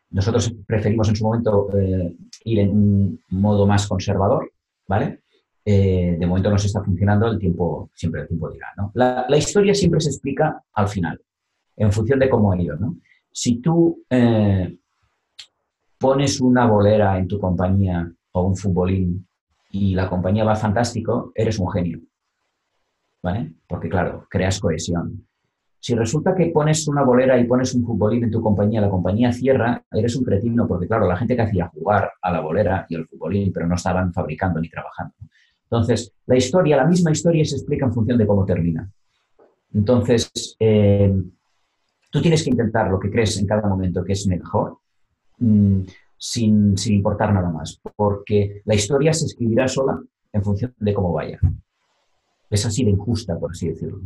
nosotros 0.10 0.54
preferimos 0.66 1.08
en 1.08 1.16
su 1.16 1.24
momento 1.24 1.70
ir 2.44 2.60
en 2.60 2.70
un 2.70 3.20
modo 3.30 3.66
más 3.66 3.88
conservador, 3.88 4.52
¿vale? 4.88 5.20
de 5.64 6.26
momento 6.28 6.50
no 6.50 6.58
se 6.58 6.68
está 6.68 6.84
funcionando, 6.84 7.28
el 7.28 7.38
tiempo, 7.38 7.92
siempre 7.94 8.22
el 8.22 8.28
tiempo 8.28 8.50
dirá, 8.50 8.68
¿no? 8.76 8.92
La, 8.96 9.26
la, 9.30 9.38
historia 9.38 9.76
siempre 9.76 10.02
se 10.02 10.10
explica 10.10 10.64
al 10.74 10.88
final, 10.88 11.22
en 11.78 11.92
función 11.92 12.18
de 12.20 12.30
cómo 12.30 12.52
ha 12.52 12.60
ido, 12.60 12.76
¿no? 12.78 12.98
Si 13.32 13.58
tú 13.62 14.04
pones 16.00 16.42
una 16.42 16.66
bolera 16.66 17.18
en 17.20 17.28
tu 17.28 17.40
compañía 17.40 18.12
o 18.32 18.42
un 18.42 18.58
futbolín 18.58 19.28
y 19.72 19.96
la 19.96 20.10
compañía 20.10 20.44
va 20.44 20.56
fantástico, 20.56 21.32
eres 21.36 21.60
un 21.60 21.72
genio. 21.72 22.00
¿Vale? 23.24 23.54
Porque 23.68 23.90
claro, 23.90 24.26
creas 24.30 24.60
cohesión. 24.60 25.26
Si 25.80 25.96
resulta 25.96 26.36
que 26.36 26.48
pones 26.48 26.88
una 26.88 27.04
bolera 27.04 27.40
y 27.40 27.46
pones 27.46 27.74
un 27.74 27.84
futbolín 27.84 28.24
en 28.24 28.32
tu 28.32 28.42
compañía, 28.42 28.82
la 28.82 28.90
compañía 28.90 29.32
cierra, 29.32 29.84
eres 29.92 30.16
un 30.16 30.24
cretino, 30.24 30.68
porque 30.68 30.88
claro, 30.88 31.08
la 31.08 31.18
gente 31.18 31.36
que 31.36 31.42
hacía 31.42 31.70
jugar 31.70 32.12
a 32.22 32.32
la 32.32 32.40
bolera 32.40 32.86
y 32.88 32.96
al 32.96 33.08
futbolín, 33.08 33.52
pero 33.52 33.68
no 33.68 33.76
estaban 33.76 34.14
fabricando 34.14 34.60
ni 34.60 34.70
trabajando. 34.70 35.16
Entonces, 35.64 36.14
la 36.28 36.36
historia, 36.36 36.78
la 36.78 36.86
misma 36.86 37.12
historia 37.12 37.46
se 37.46 37.56
explica 37.56 37.86
en 37.86 37.94
función 37.94 38.18
de 38.18 38.28
cómo 38.28 38.46
termina. 38.46 38.88
Entonces, 39.74 40.56
eh, 40.60 41.14
tú 42.12 42.22
tienes 42.22 42.44
que 42.44 42.50
intentar 42.50 42.92
lo 42.92 43.00
que 43.00 43.10
crees 43.10 43.38
en 43.40 43.48
cada 43.48 43.68
momento 43.68 44.04
que 44.04 44.14
es 44.14 44.28
mejor. 44.28 44.78
Mm, 45.40 45.82
sin, 46.22 46.76
importar 46.86 47.34
nada 47.34 47.50
más, 47.50 47.82
porque 47.96 48.62
la 48.66 48.76
historia 48.76 49.12
se 49.12 49.26
escribirá 49.26 49.68
sola 49.68 50.00
en 50.32 50.44
función 50.44 50.72
de 50.78 50.94
cómo 50.94 51.12
vaya. 51.12 51.40
Es 52.48 52.64
así 52.64 52.86
de 52.86 52.92
injusta, 52.92 53.40
por 53.40 53.52
así 53.52 53.70
decirlo. 53.70 54.02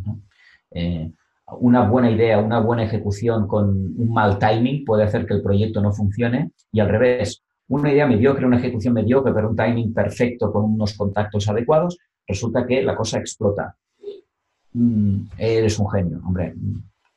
Eh, 0.71 1.11
una 1.59 1.89
buena 1.89 2.09
idea, 2.09 2.39
una 2.39 2.61
buena 2.61 2.85
ejecución 2.85 3.47
con 3.47 3.67
un 3.67 4.13
mal 4.13 4.39
timing 4.39 4.85
puede 4.85 5.03
hacer 5.03 5.25
que 5.25 5.33
el 5.33 5.41
proyecto 5.41 5.81
no 5.81 5.91
funcione 5.91 6.51
y 6.71 6.79
al 6.79 6.87
revés. 6.87 7.43
Una 7.67 7.91
idea 7.91 8.07
mediocre, 8.07 8.45
una 8.45 8.59
ejecución 8.59 8.93
mediocre, 8.93 9.33
pero 9.33 9.49
un 9.49 9.55
timing 9.55 9.93
perfecto 9.93 10.53
con 10.53 10.63
unos 10.63 10.93
contactos 10.95 11.49
adecuados, 11.49 11.97
resulta 12.25 12.65
que 12.65 12.81
la 12.81 12.95
cosa 12.95 13.19
explota. 13.19 13.75
Mm, 14.71 15.25
eres 15.37 15.77
un 15.79 15.89
genio, 15.89 16.21
hombre. 16.25 16.53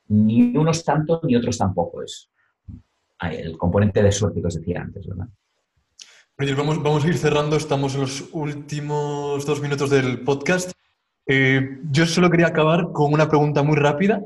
Ni 0.08 0.56
unos 0.56 0.84
tanto 0.84 1.20
ni 1.22 1.36
otros 1.36 1.56
tampoco 1.56 2.02
es 2.02 2.28
el 3.26 3.58
componente 3.58 4.02
de 4.02 4.12
suerte 4.12 4.40
que 4.40 4.46
os 4.46 4.54
decía 4.54 4.82
antes, 4.82 5.06
¿verdad? 5.06 5.28
vamos, 6.56 6.82
vamos 6.82 7.04
a 7.04 7.08
ir 7.08 7.18
cerrando, 7.18 7.56
estamos 7.56 7.94
en 7.94 8.02
los 8.02 8.28
últimos 8.32 9.44
dos 9.44 9.60
minutos 9.60 9.90
del 9.90 10.20
podcast. 10.20 10.70
Eh, 11.26 11.80
yo 11.90 12.06
solo 12.06 12.30
quería 12.30 12.46
acabar 12.46 12.92
con 12.92 13.12
una 13.12 13.28
pregunta 13.28 13.62
muy 13.62 13.76
rápida 13.76 14.22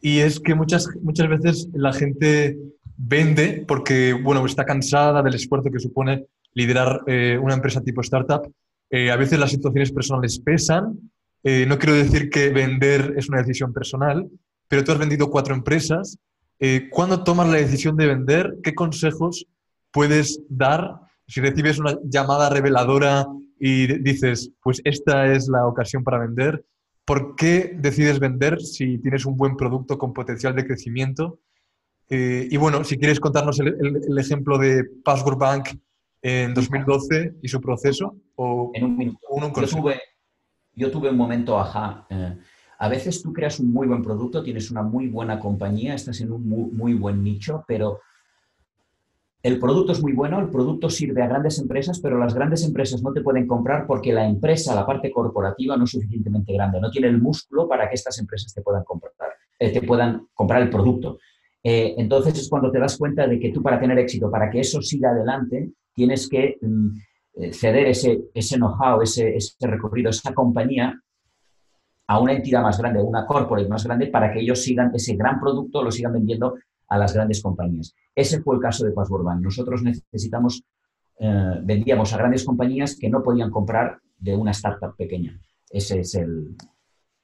y 0.00 0.20
es 0.20 0.40
que 0.40 0.54
muchas, 0.54 0.88
muchas 1.02 1.28
veces 1.28 1.68
la 1.74 1.92
gente 1.92 2.56
vende 2.96 3.64
porque 3.68 4.14
bueno, 4.14 4.44
está 4.46 4.64
cansada 4.64 5.22
del 5.22 5.34
esfuerzo 5.34 5.70
que 5.70 5.78
supone 5.78 6.26
liderar 6.54 7.02
eh, 7.06 7.38
una 7.40 7.54
empresa 7.54 7.82
tipo 7.82 8.00
startup. 8.00 8.50
Eh, 8.88 9.10
a 9.10 9.16
veces 9.16 9.38
las 9.38 9.50
situaciones 9.50 9.92
personales 9.92 10.40
pesan. 10.40 10.98
no 11.44 11.78
quiero 11.78 11.94
decir 11.94 12.28
que 12.28 12.48
vender 12.50 13.14
es 13.16 13.28
una 13.28 13.38
decisión 13.38 13.72
personal, 13.72 14.26
pero 14.66 14.82
tú 14.82 14.92
has 14.92 14.98
vendido 14.98 15.30
cuatro 15.30 15.54
empresas 15.54 16.18
eh, 16.60 16.88
¿Cuándo 16.90 17.24
tomas 17.24 17.48
la 17.48 17.56
decisión 17.56 17.96
de 17.96 18.06
vender? 18.06 18.58
¿Qué 18.62 18.74
consejos 18.74 19.46
puedes 19.90 20.42
dar 20.50 21.00
si 21.26 21.40
recibes 21.40 21.78
una 21.78 21.96
llamada 22.04 22.50
reveladora 22.50 23.26
y 23.58 23.86
dices, 24.02 24.50
pues 24.62 24.82
esta 24.84 25.32
es 25.32 25.48
la 25.48 25.66
ocasión 25.66 26.04
para 26.04 26.18
vender? 26.18 26.64
¿Por 27.06 27.34
qué 27.34 27.74
decides 27.78 28.18
vender 28.18 28.60
si 28.60 28.98
tienes 28.98 29.24
un 29.24 29.38
buen 29.38 29.56
producto 29.56 29.96
con 29.96 30.12
potencial 30.12 30.54
de 30.54 30.66
crecimiento? 30.66 31.40
Eh, 32.10 32.46
y 32.50 32.56
bueno, 32.58 32.84
si 32.84 32.98
quieres 32.98 33.20
contarnos 33.20 33.58
el, 33.60 34.18
ejemplo 34.18 34.58
de 34.58 34.84
Password 35.02 35.38
Bank 35.38 35.68
en 36.20 36.52
2012 36.52 37.36
y 37.40 37.48
su 37.48 37.60
proceso. 37.60 38.16
O 38.34 38.70
en 38.74 38.84
un 38.84 38.96
minuto. 38.98 39.18
yo, 40.74 40.90
tuve, 40.90 41.08
un 41.08 41.16
momento 41.16 41.58
ajá. 41.58 42.06
Eh, 42.10 42.36
a 42.80 42.88
veces 42.88 43.22
tú 43.22 43.32
creas 43.34 43.60
un 43.60 43.70
muy 43.72 43.86
buen 43.86 44.02
producto, 44.02 44.42
tienes 44.42 44.70
una 44.70 44.82
muy 44.82 45.08
buena 45.08 45.38
compañía, 45.38 45.94
estás 45.94 46.18
en 46.22 46.32
un 46.32 46.48
muy, 46.48 46.94
buen 46.94 47.22
nicho, 47.22 47.62
pero 47.68 48.00
el 49.42 49.58
producto 49.58 49.92
es 49.92 50.02
muy 50.02 50.14
bueno, 50.14 50.40
el 50.40 50.48
producto 50.48 50.88
sirve 50.88 51.22
a 51.22 51.28
grandes 51.28 51.58
empresas, 51.58 52.00
pero 52.00 52.18
las 52.18 52.32
grandes 52.32 52.64
empresas 52.64 53.02
no 53.02 53.12
te 53.12 53.20
pueden 53.20 53.46
comprar 53.46 53.86
porque 53.86 54.14
la 54.14 54.26
empresa, 54.26 54.74
la 54.74 54.86
parte 54.86 55.12
corporativa, 55.12 55.76
no 55.76 55.84
es 55.84 55.90
suficientemente 55.90 56.54
grande, 56.54 56.80
no 56.80 56.90
tiene 56.90 57.08
el 57.08 57.20
músculo 57.20 57.68
para 57.68 57.86
que 57.86 57.96
estas 57.96 58.18
empresas 58.18 58.54
te 58.54 58.62
puedan 58.62 58.82
comprar, 58.84 59.12
eh, 59.58 59.72
te 59.72 59.82
puedan 59.82 60.28
comprar 60.32 60.62
el 60.62 60.70
producto. 60.70 61.18
Eh, 61.62 61.94
entonces 61.98 62.38
es 62.38 62.48
cuando 62.48 62.70
te 62.70 62.78
das 62.78 62.96
cuenta 62.96 63.26
de 63.26 63.38
que 63.38 63.52
tú 63.52 63.62
para 63.62 63.78
tener 63.78 63.98
éxito, 63.98 64.30
para 64.30 64.50
que 64.50 64.60
eso 64.60 64.80
siga 64.80 65.10
adelante, 65.10 65.70
tienes 65.92 66.26
que 66.30 66.56
mm, 66.62 66.88
eh, 67.34 67.52
ceder 67.52 67.88
ese, 67.88 68.56
know-how, 68.56 69.02
ese 69.02 69.36
recorrido, 69.60 70.08
esa 70.08 70.32
compañía 70.32 70.98
a 72.10 72.18
una 72.18 72.32
entidad 72.32 72.60
más 72.60 72.76
grande, 72.76 72.98
a 72.98 73.04
una 73.04 73.24
corporate 73.24 73.68
más 73.68 73.84
grande, 73.84 74.08
para 74.08 74.32
que 74.32 74.40
ellos 74.40 74.60
sigan 74.60 74.90
ese 74.92 75.14
gran 75.14 75.38
producto, 75.38 75.80
lo 75.80 75.92
sigan 75.92 76.12
vendiendo 76.12 76.56
a 76.88 76.98
las 76.98 77.14
grandes 77.14 77.40
compañías. 77.40 77.94
Ese 78.12 78.42
fue 78.42 78.56
el 78.56 78.60
caso 78.60 78.84
de 78.84 78.90
Password 78.90 79.22
Bank. 79.22 79.40
Nosotros 79.40 79.80
necesitamos, 79.84 80.64
eh, 81.20 81.60
vendíamos 81.62 82.12
a 82.12 82.16
grandes 82.16 82.44
compañías 82.44 82.96
que 82.98 83.08
no 83.08 83.22
podían 83.22 83.52
comprar 83.52 84.00
de 84.18 84.34
una 84.34 84.50
startup 84.50 84.96
pequeña. 84.96 85.40
Ese 85.70 86.00
es 86.00 86.16
el, 86.16 86.56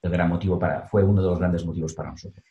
gran 0.04 0.28
motivo 0.28 0.56
para, 0.56 0.86
fue 0.86 1.02
uno 1.02 1.20
de 1.20 1.30
los 1.30 1.38
grandes 1.40 1.66
motivos 1.66 1.92
para 1.92 2.12
nosotros. 2.12 2.44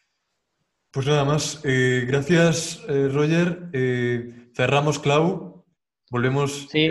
Pues 0.92 1.08
nada 1.08 1.24
más. 1.24 1.62
Eh, 1.64 2.04
gracias, 2.06 2.84
eh, 2.90 3.08
Roger. 3.14 3.70
Eh, 3.72 4.50
cerramos, 4.54 5.00
Clau. 5.00 5.64
Volvemos. 6.12 6.68
Sí. 6.70 6.90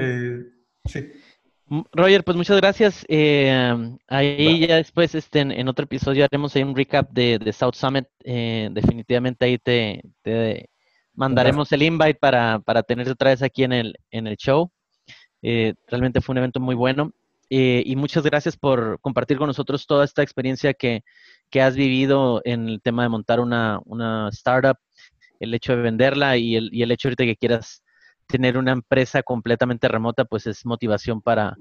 sí. 0.87 1.07
Roger, 1.67 2.25
pues 2.25 2.37
muchas 2.37 2.57
gracias. 2.59 3.05
ahí 3.09 4.67
ya 4.67 4.77
después 4.77 5.15
este, 5.15 5.41
en, 5.41 5.69
otro 5.69 5.85
episodio 5.85 6.25
haremos 6.25 6.55
ahí 6.55 6.63
un 6.63 6.77
recap 6.77 7.11
de, 7.11 7.53
South 7.53 7.75
Summit. 7.75 8.07
definitivamente 8.23 9.45
ahí 9.45 9.59
te, 9.59 10.03
mandaremos 11.15 11.73
el 11.73 11.83
invite 11.83 12.17
para, 12.17 12.59
para 12.59 12.83
tenerte 12.83 13.13
otra 13.13 13.31
vez 13.31 13.43
aquí 13.43 13.65
en 13.65 13.73
el, 13.73 13.95
en 14.11 14.27
el 14.27 14.37
show. 14.37 14.71
realmente 15.43 16.21
fue 16.21 16.35
un 16.35 16.39
evento 16.39 16.61
muy 16.61 16.75
bueno. 16.75 17.13
y 17.49 17.97
muchas 17.97 18.25
gracias 18.25 18.57
por 18.57 19.01
compartir 19.01 19.39
con 19.39 19.47
nosotros 19.47 19.87
toda 19.87 20.05
esta 20.05 20.23
experiencia 20.23 20.75
que, 20.75 21.03
que 21.51 21.63
has 21.63 21.77
vivido 21.77 22.43
en 22.45 22.69
el 22.69 22.83
tema 22.83 23.05
de 23.05 23.09
montar 23.09 23.41
una, 23.41 23.81
startup, 24.33 24.77
el 25.41 25.55
hecho 25.55 25.77
de 25.77 25.83
venderla 25.83 26.37
y 26.37 26.57
el, 26.57 26.69
y 26.73 26.83
el 26.83 26.91
hecho 26.91 27.09
ahorita 27.09 27.25
que 27.25 27.37
quieras 27.37 27.84
tener 28.27 28.57
una 28.57 28.73
empresa 28.73 29.23
completamente 29.23 29.89
remota, 29.89 30.25
pues 30.25 30.47
es 30.47 30.65
motivación 30.67 31.21
para, 31.21 31.57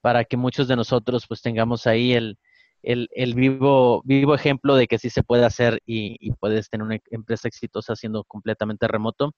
para 0.00 0.24
que 0.24 0.36
muchos 0.36 0.68
de 0.68 0.76
nosotros 0.76 1.26
pues 1.26 1.42
tengamos 1.42 1.86
ahí 1.86 2.12
el, 2.12 2.38
el, 2.84 3.34
vivo, 3.34 4.02
vivo 4.04 4.34
ejemplo 4.34 4.76
de 4.76 4.86
que 4.86 4.98
sí 4.98 5.10
se 5.10 5.22
puede 5.22 5.44
hacer 5.44 5.80
y, 5.86 6.32
puedes 6.32 6.68
tener 6.68 6.84
una 6.84 6.98
empresa 7.10 7.48
exitosa 7.48 7.96
siendo 7.96 8.24
completamente 8.24 8.86
remoto. 8.88 9.32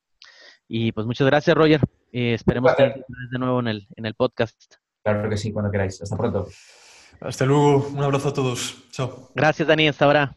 Y 0.69 0.93
pues 0.93 1.07
muchas 1.07 1.27
gracias, 1.27 1.57
Roger. 1.57 1.81
y 2.11 2.33
esperemos 2.33 2.75
tenerte 2.77 3.05
de 3.31 3.39
nuevo 3.39 3.61
en 3.61 3.69
el, 3.69 3.89
en 3.97 4.07
el 4.07 4.15
podcast. 4.15 4.57
Claro 5.05 5.29
que 5.31 5.37
sí, 5.37 5.53
cuando 5.53 5.71
queráis. 5.71 6.03
Hasta 6.03 6.17
pronto. 6.17 6.49
Hasta 7.21 7.47
luego, 7.47 7.87
un 7.89 8.03
abrazo 8.03 8.29
a 8.31 8.35
todos. 8.35 8.91
Chao. 8.91 9.31
Gracias, 9.35 9.69
Dani, 9.69 9.89
hasta 9.89 10.05
ahora. 10.05 10.37